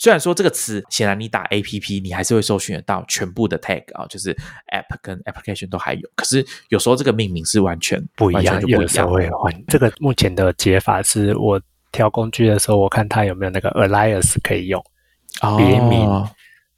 [0.00, 4.32] 虽然说这个词显然你打 app，你还是会搜寻得到全部的 tag 啊，就是
[4.72, 6.08] app 跟 application 都还有。
[6.14, 9.52] 可是有时候这个命名是完全不一样，有时候会换。
[9.66, 14.80] 这个目前的解法是我挑工具的时候，我看它有没有那个 alias 可以用
[15.56, 16.08] 别名。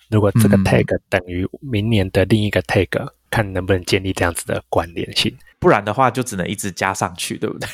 [0.08, 5.36] 如果这个 tag 等于明年的另一个 tag，看能不能建立这样子的关联性。
[5.58, 7.68] 不然的话，就只能一直加上去，对不对？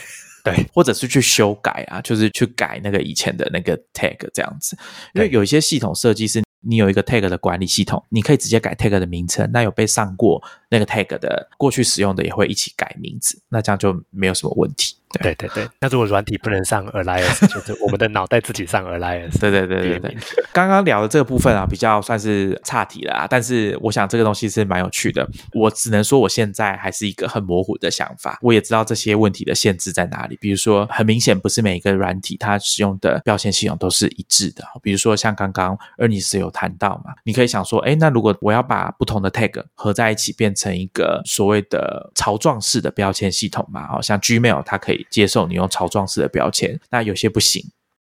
[0.55, 4.77] 对， 或者是去修改啊，就是去改那个以前的那个 tag 这样子，
[5.15, 6.43] 因为有一些系统设计是。
[6.69, 9.49] 你有一个 tag 的管理系统，你可以直接改 tag 的名称。
[9.53, 14.96] 那有被上过那个 tag 的过去使用的也会一起改名字，那这样就没有什么问题。
[15.21, 15.69] 对对对。
[15.79, 19.39] 那如果软体不能上 alias， 就是我们的脑袋自己上 alias。
[19.39, 20.17] 对对对对对。
[20.53, 23.27] 刚刚聊的这个部分啊，比较算是差题了啊。
[23.29, 25.29] 但是我想这个东西是蛮有趣的。
[25.53, 28.39] 我只能说我现在还是一个很模糊的想法。
[28.43, 30.37] 我也知道这些问题的限制在哪里。
[30.41, 34.65] 比如说，很明显不是每一个软体它使用的标签系统都是一致的。
[34.83, 36.51] 比如说像刚刚 Ernest 有。
[36.57, 43.87] 谈到嘛，你可以想说，哎，那如果我要把不同的 tag 合在一起，变成一个所谓的槽状式的标签系统嘛？
[43.87, 47.63] 好像 Gmail 它可以接受你用槽状式的标签，那有些不行，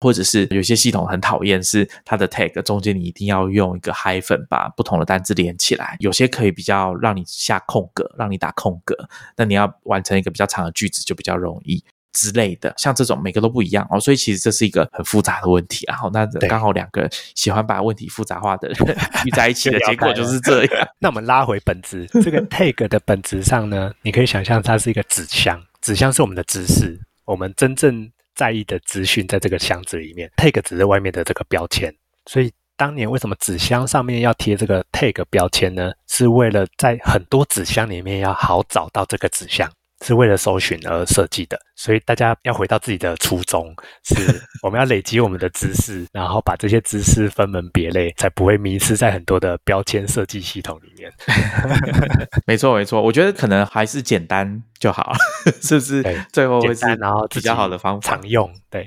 [0.01, 8.97] 或者是有些系统很讨厌，是它的 tag 中间你一定要用一个 hyphen 把不同的单字连起来，有些可以比较让你下空格，让你打空格，
[9.37, 11.85] 那你要完成一个比较长的句子就比较容易。
[12.15, 15.87] 之类的，像这种每个都不一样哦，所以其实这是一个很复杂的问题。
[15.89, 18.77] 然后那刚好两个喜欢把问题复杂化的人
[19.25, 20.89] 聚在一起的结果就是这样。
[21.01, 31.95] 那我们拉回本质，这个 tag 的本质上呢，你可以想象它是一个纸箱，纸箱是我们的知识，我们真正在意的资讯在这个箱子里面，tag 只是外面的这个标签。
[32.27, 35.93] 所以当年为什么纸箱上面要贴这个 tag 标签呢？
[36.07, 39.69] 是为了在很多纸箱里面要好找到这个纸箱。
[40.03, 43.75] 是为了搜寻而设计的，所以大家要回到自己的初衷，
[44.05, 44.15] 是
[44.63, 51.11] 我们要累积我们的知识，然后把这些知识分门别类，才不会迷失在很多的标签设计系统里面。
[52.47, 55.13] 没错，没错，我觉得可能还是简单就好，
[55.63, 56.03] 是不是？
[56.33, 58.87] 最后会是然后比较好的方法，常用对。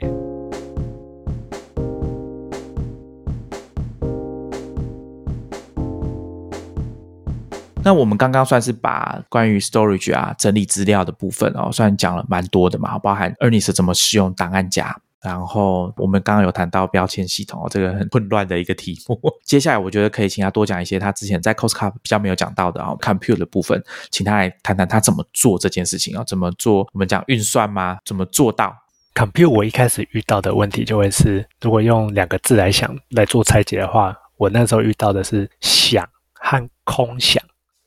[7.86, 19.21] 那我们刚刚算是把关于 storage 啊整理资料的部分哦，算讲了蛮多的嘛，包含 Ernest 怎么使用档案夹，然后我们刚刚有谈到标签系统哦，这个很混乱的一个题目。
[19.45, 23.79] 接下来我觉得可以请他多讲一些他之前在 Costco 比较没有讲到的啊，compute 的部分，
[24.09, 26.79] 请他来谈谈他怎么做这件事情啊，怎么做？
[26.91, 27.99] 我们讲运算吗？
[28.03, 28.75] 怎么做到
[29.13, 29.47] compute？
[29.47, 37.43] 我一开始遇到的问题就会是，如果用两个字来想来做拆解的话，我那时候遇到的是想和空想。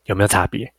[0.08, 0.70] 有没有差别？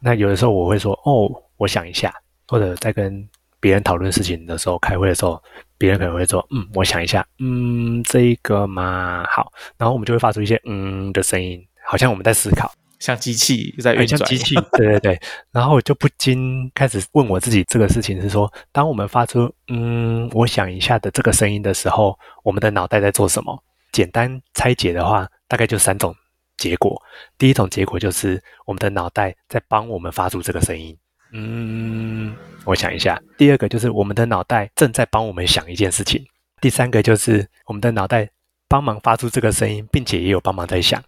[0.00, 2.14] 那有的时候我会说哦，我想一下，
[2.46, 5.42] 或者在跟别人讨论事情的时候，开会的时候，
[5.78, 15.20] 别人可能会说嗯，我想一下，嗯，这个嘛好，然后我们就会发出一些嗯的声音，好像我们在思考，像机器在运转，像机器，对对对。
[15.50, 23.58] 然后我就不禁开始问我自己，这个事情是说，当我们发出嗯，我想一下的这个声音的时候，我们的脑袋在做什么？
[23.92, 26.14] 简单拆解的话，大概就三种。
[26.56, 27.00] 结果，
[27.38, 30.96] 第一种结果就是我们的脑袋在帮我们发出这个声音。
[31.32, 32.34] 嗯，
[32.64, 33.20] 我想一下。
[33.36, 36.24] 第二个就是我们的脑袋正在帮我们想一件事情。
[36.60, 38.28] 第三个就是我们的脑袋
[38.68, 41.02] 帮忙发出这个声音，并且也有帮忙在想。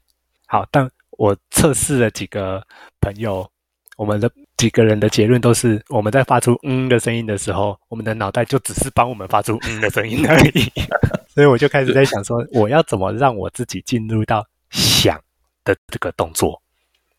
[0.46, 2.62] 好，但我测试了几个
[3.00, 3.48] 朋友，
[3.96, 10.70] 我们的几个人的结论都是，我们在发出“嗯”的声音的时候，我们的脑袋就只是帮我们发出“嗯”的声音而已。
[11.28, 15.20] 所以我就开始在想说，我要怎么让我自己进入到想
[15.72, 16.60] 的这个动作？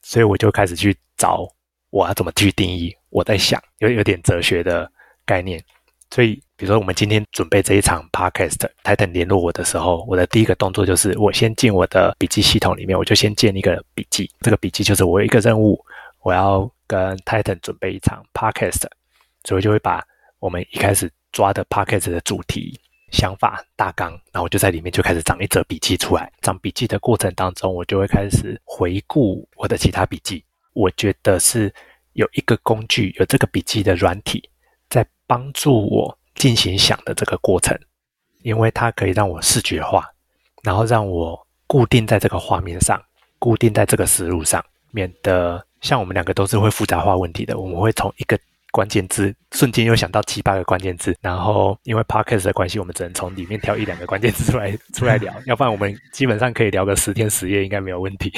[0.01, 1.47] 所以我就开始去找
[1.91, 4.91] 我要怎么去定义我在想，有有点哲学的
[5.25, 5.63] 概念。
[6.11, 14.27] 所以，比如说我们今天准备这一场 podcast，Titan 联络我的时候，我的第一个动作就是我先进我的笔记系统里面，我就先建一个笔记。
[14.41, 15.79] 这个笔记就是我有一个任务，
[16.21, 18.87] 我要跟 Titan 准备一场 podcast，
[19.43, 20.03] 所以就会把
[20.39, 22.79] 我们一开始抓的 podcast 的主题、
[23.11, 26.31] 想法、大纲，然后我就在里面就开始长一则笔记出来。
[26.41, 30.43] 长笔记的过程当中，我就会开始回顾我的其他笔记。
[30.73, 31.73] 我觉得是
[32.13, 34.47] 有一个工具，有这个笔记的软体。
[34.89, 37.77] 在帮助我进行想的这个过程，
[38.41, 40.03] 因为它可以让我视觉化，
[40.63, 42.99] 然后让我固定在这个画面上，
[43.37, 48.35] 固定在这个思路上，免得像我们两个都是会复杂化问题的，我们会从一个
[48.71, 58.31] 关键字瞬间又想到七八个关键字，然后因为 podcast 的关系，我们只能从里面挑一两个关键字出来 出来聊，要不然我们基本上可以聊个十天十夜应该没有问题。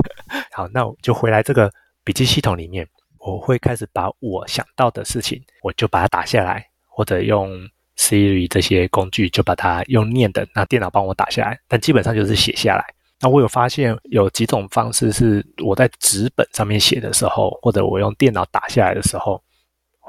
[0.52, 1.70] 好，那我就回来这个
[2.04, 2.86] 笔记系统里面。
[3.22, 7.50] 我会开始把我想到的事情，我就把它打下来，或者用
[7.98, 11.60] Siri 这些工具就把它用念的，那电脑帮我打下来。
[11.68, 12.82] 但基本上就是写下来。
[13.20, 19.38] 那我有发现有几种方式是我在纸本上面写的时候，或者我用电脑打下来的时候，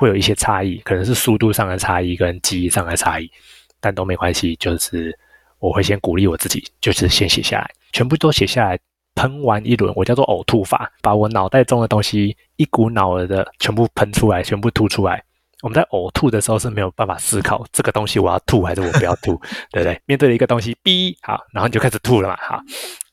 [0.01, 3.29] 会有一些差异，可能是速度上的差异跟记忆上的差异，
[3.79, 4.55] 但都没关系。
[4.55, 5.17] 就是
[5.59, 8.79] 我会先鼓励我自己，就是先写下来，全部都写下来。
[9.13, 15.21] 喷完一轮，我叫做呕吐法，把我脑袋中的东西一股脑儿的全部喷出来，全部吐出来。
[15.61, 19.35] 我们在呕吐的时候是没有办法思考这个东西我要吐还是我不要吐，
[19.69, 20.01] 对不对？
[20.05, 22.63] 面对一个东西，B 好，然后你就开始吐了嘛，好，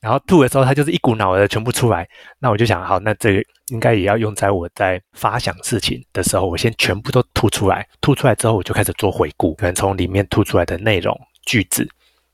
[0.00, 2.08] 然后吐的时候它就是一股脑的全部出来。
[2.38, 11.88] 那我就想，好，那这个应该也要用在我在发想事情的时候，我先全部都吐出来，吐出来之后我就开始做回顾，可能从里面吐出来的内容句子，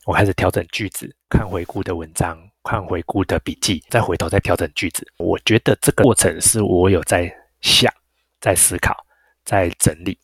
[0.04, 2.38] 我开始调整句子，看回顾的文章。
[2.66, 5.06] 看回顾的笔记，再回头再调整句子。
[5.18, 7.92] 我觉得这个过程是我有在想、
[8.40, 8.96] 在思考、
[9.44, 10.18] 在整理，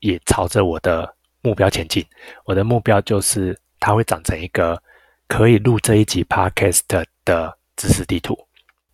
[0.00, 2.02] 也朝着我的目标前进。
[2.46, 4.82] 我的目标就是它会长成一个
[5.28, 6.80] 可以录这一集 podcast
[7.24, 8.36] 的知识地图，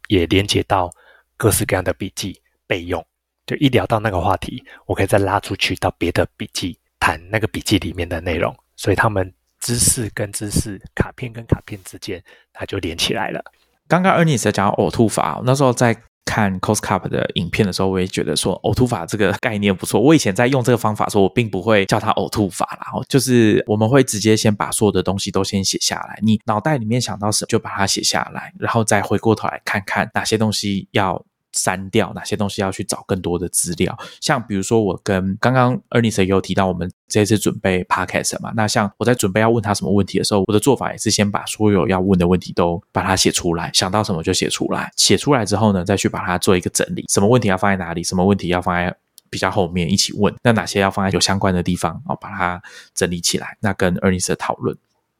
[0.09, 0.93] 也连接到
[1.39, 3.03] 各式各样的笔记备用。
[3.47, 8.55] 就一聊到那个话题，我可以再拉出去到别的笔记谈那个笔记里面的内容。
[8.77, 9.33] 所以他们。
[9.61, 12.23] 知识跟知识，卡片跟卡片之间，
[12.53, 13.43] 它就连起来了。
[13.89, 20.01] 刚刚 Ernest 讲呕吐法，那时候在看 Coscup 的影片的时候，我也觉得说呕吐法这个概念不错。
[20.01, 31.25] 我以前在用这个方法，说我并不会叫它呕吐法啦，就是我们会直接先把所有的东西都先写下来，你脑袋里面想到什么就把它写下来，然后再回过头来看看哪些东西要。
[31.55, 48.95] 删掉哪些东西要去找更多的资料，像比如说我跟刚刚 Ernest 也有提到，我们这次准备 Podcast 嘛，那像我在准备要问他什么问题的时候，我的做法也是先把所有要问的问题都把它写出来，想到什么就写出来，写出来之后呢，再去把它做一个整理，什么问题要放在哪里，什么问题要放在
[49.31, 52.63] 比较后面一起问，那哪些要放在有相关的地方啊，把它
[52.95, 54.77] 整理起来，那跟 Ernest 讨论。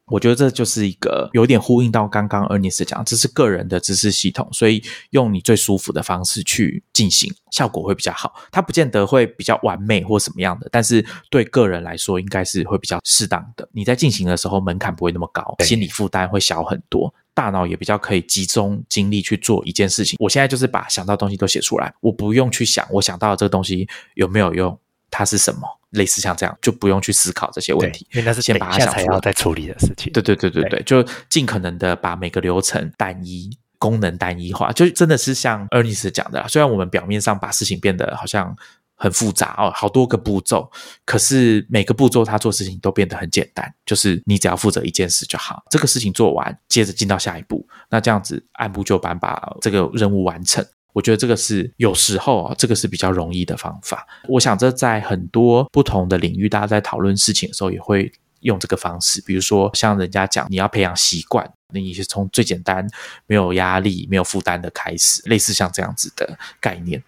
[0.07, 8.35] 我觉得这就是一个有点呼应到刚刚 Ernest 讲，这是个人的知识系统，所以用你最舒服的方式去进行，效果会比较好。
[8.51, 13.67] 它不见得会比较完美或什么样的，但是对个人来说，应该是会比较适当的。
[13.71, 20.17] 你在进行的时候，门槛不会那么高，心理负担会小很多，大脑也比较可以集中精力去做一件事情。
[20.19, 24.79] 我现在就是把想到东西都写出来，我不用去想我想到的这个东西有没有用。
[25.09, 25.61] 它是什么？
[25.91, 30.11] 类似像这样，就不用去思考这些问题，因为那是先把它想出来再处理的事情。
[30.11, 38.53] 对对对对对，就尽可能的把每个流程单一、功能单一化，就真的是像 Ernest 讲的，虽然我们表面上把事情变得好像
[38.95, 40.69] 很复杂哦，好多个步骤，
[41.05, 50.65] 可是每个步骤他做事情都变得很简单，就是你只要负责一件事就好，这个事情做完，接着进到下一步，那这样子按部就班把这个任务完成。
[50.95, 54.07] 我觉得这个是有时候啊，这个是比较容易的方法。
[54.29, 59.21] 我想这在很多不同的领域，大家在讨论事情的时候也会用这个方式。
[59.27, 62.87] 比如说，像人家讲你要培养习惯，那你是从最简单、
[63.27, 67.03] 没有压力、没有负担的开始，类似像这样子的概念。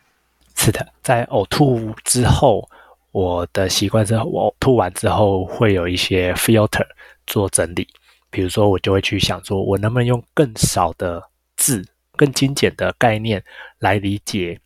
[0.54, 2.68] 是的，在呕吐之后，
[3.14, 6.86] 我的习惯之后，我吐完之后会有一些 filter
[7.26, 7.88] 做整理。
[8.30, 11.24] 比如说，我就会去想说，我能不能用更少的
[11.56, 11.88] 字。
[12.18, 13.42] 更精简的概念
[13.80, 14.60] 来理解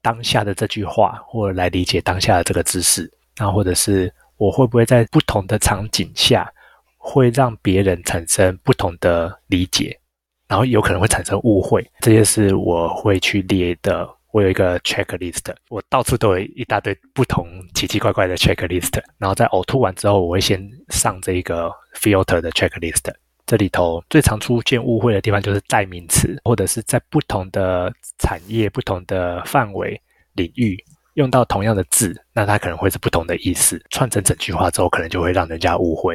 [0.00, 6.48] 当下的这句话，或者来理解当下的这个知识，那或者是我会不会在不同的场景下
[6.96, 9.98] 会让别人产生不同的理解？
[10.46, 14.08] 然后有可能会产生误会，这些是我会去列的。
[14.30, 19.02] 我有一个 checklist，我到处都有一大堆不同奇奇怪怪的 checklist。
[19.16, 23.10] 然后在呕吐完之后，我会先上这个 filter 的 checklist。
[23.48, 29.98] 这里头最常出现误会的地方就是代名词，或者是在不同的产业、不同的范围
[30.34, 30.76] 领域
[31.14, 36.14] 用到同样的字，那它可能会是不同的意思，串成整句话之后，可能就会让人家误会。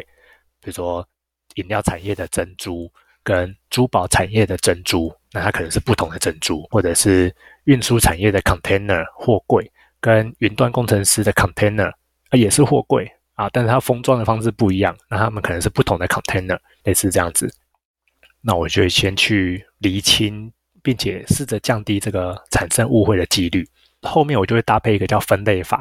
[0.62, 1.04] 比如说
[1.56, 2.88] 饮料产业的珍珠
[3.24, 11.92] 跟珠宝产业的珍珠，那它可能是不同的珍珠，或者是运输产业的 container 货柜跟云端工程师的 container
[12.34, 13.12] 也是货柜。
[13.36, 17.52] 啊，但是它封装的方式不一样，那它们可能是不同的 container，类似这样子。
[18.42, 23.68] 那我就先去厘清，并且试着降低这个产生误会的几率。
[24.02, 25.78] 后面我就会搭配一个叫分类法。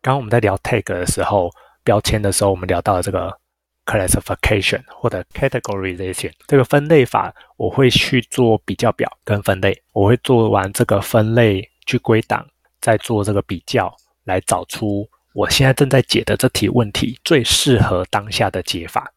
[0.00, 1.50] 刚刚我们在聊 tag 的时候，
[1.84, 3.36] 标签的时候，我们聊到了这个
[3.84, 9.80] classification 或者 categorization 这个分类法，我会去做比较表跟分类。
[9.92, 12.46] 我会做完这个分类去归档，
[12.80, 13.94] 再做这个比较，
[14.24, 15.08] 来找出。
[15.38, 19.08] 我现在正在解的这题问题最适合当下的解法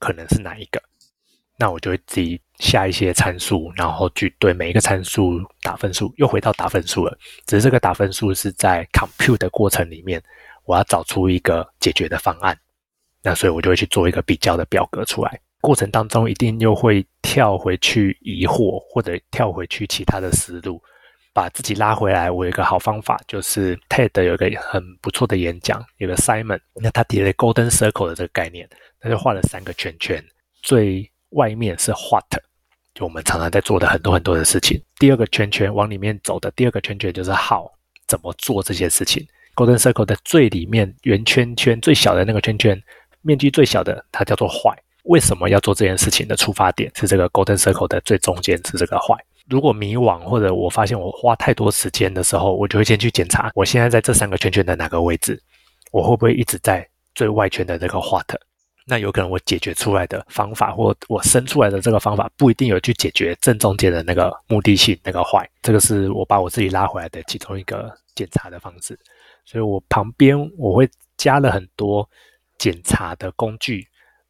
[0.00, 0.82] 可能是哪一个？
[1.56, 6.12] 那我就会自己下一些参数，然后去对每一个参数打分数。
[6.16, 7.16] 又回到打分数了，
[7.46, 10.20] 只是这个打分数是在 compute 的过程里面，
[10.64, 12.58] 我要找出一个解决的方案。
[13.22, 15.40] 那所以我就会去做一个比较的表格出来。
[15.60, 20.82] 过程当中一定又会跳回去疑惑，或者跳回去其他的思路。
[21.32, 28.68] 把自己拉回来，我有一个好方法，就是 TED 有一个很不错的演讲，有个 Simon，那他提了 Golden Circle 的这个概念，
[29.00, 30.22] 他就画了三个圈圈，
[30.62, 32.24] 最外面是 What，
[32.94, 34.82] 就我们常常在做的很多很多的事情。
[34.98, 37.70] 第二个圈圈往里面走的第二个圈圈就是 How，
[38.06, 39.26] 怎么做这些事情。
[39.54, 42.82] Golden Circle 的最里面圆圈圈最小的那个圈圈，
[43.22, 44.76] 面积最小的，它叫做坏。
[45.04, 49.14] 为什么要做这件事情的出发点是这个 Golden Circle 的最中间是这个坏。
[49.50, 55.42] 如果迷惘，或者我发现我花太多时间的时候，我就会先去检查，我现在在这三个圈圈的哪个位置，
[55.90, 58.24] 我会不会一直在最外圈的这个 what？
[58.86, 65.48] 那有可能我解决出来的方法，或我生出来的这个方法，不一定有去解决正中间的那个目的性那个坏。
[65.62, 68.98] 这个是我把我自己拉回来的其中一个检查的方式。
[69.44, 72.08] 所以我旁边我会加了很多
[72.58, 73.86] 检查的工具，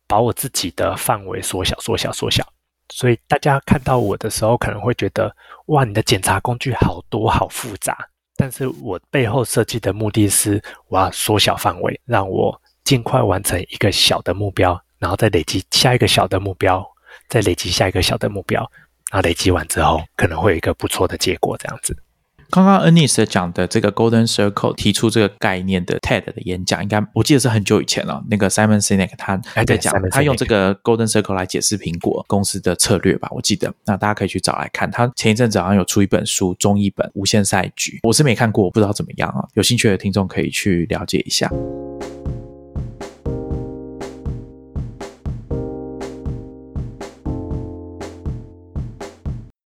[0.07, 2.43] 把我自己的范围缩小、缩小、缩小。
[2.91, 5.35] 所以大家看到我的时候，可能会觉得
[5.67, 7.97] 哇，你的检查工具好多好复杂。
[8.37, 16.85] 但是我背后设计的目的是，我要缩小范围，让我尽快完成一个小的目标，然后再累积下一个小的目标，
[17.29, 18.61] 再累积下一个小的目标，
[19.11, 21.97] 然后累积完之后，可能会有一个不错的结果，这样子。
[22.51, 28.23] 刚刚 Anis 讲的这个 Golden Circle 提出这个概念的 TED 的演讲，应该我记得是很久以前了。
[28.29, 33.73] 那个 Simon Sinek 他在讲，他用这个 Golden Circle 来解释苹果公司的策略吧，我记得。
[33.87, 34.91] 那大家可以去找来看。
[34.91, 39.47] 他前一阵子好像有出一本书，中译本《无限赛局》，我是没看过，我不知道怎么样啊。
[39.55, 41.51] 有兴趣的听众可以去了解一下。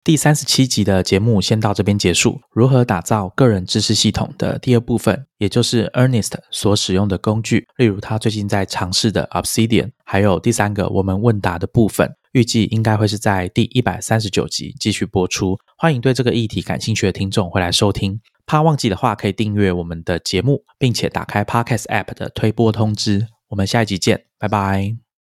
[0.10, 2.42] 第三十七集的节目先到这边结束。
[2.52, 15.56] 如何打造个人知识系统的第二部分，也就是 Ernest 所使用的工具，例如他最近在尝试的 Obsidian，还有第三个我们问答的部分，预计应该会是在第一百三十九集继续播出。
[15.78, 18.20] 欢迎对这个议题感兴趣的听众回来收听。
[18.48, 23.28] 怕忘记的话，可以订阅我们的节目，并且打开 Podcast App 的推播通知。
[23.50, 25.09] 我们下一集见，拜拜。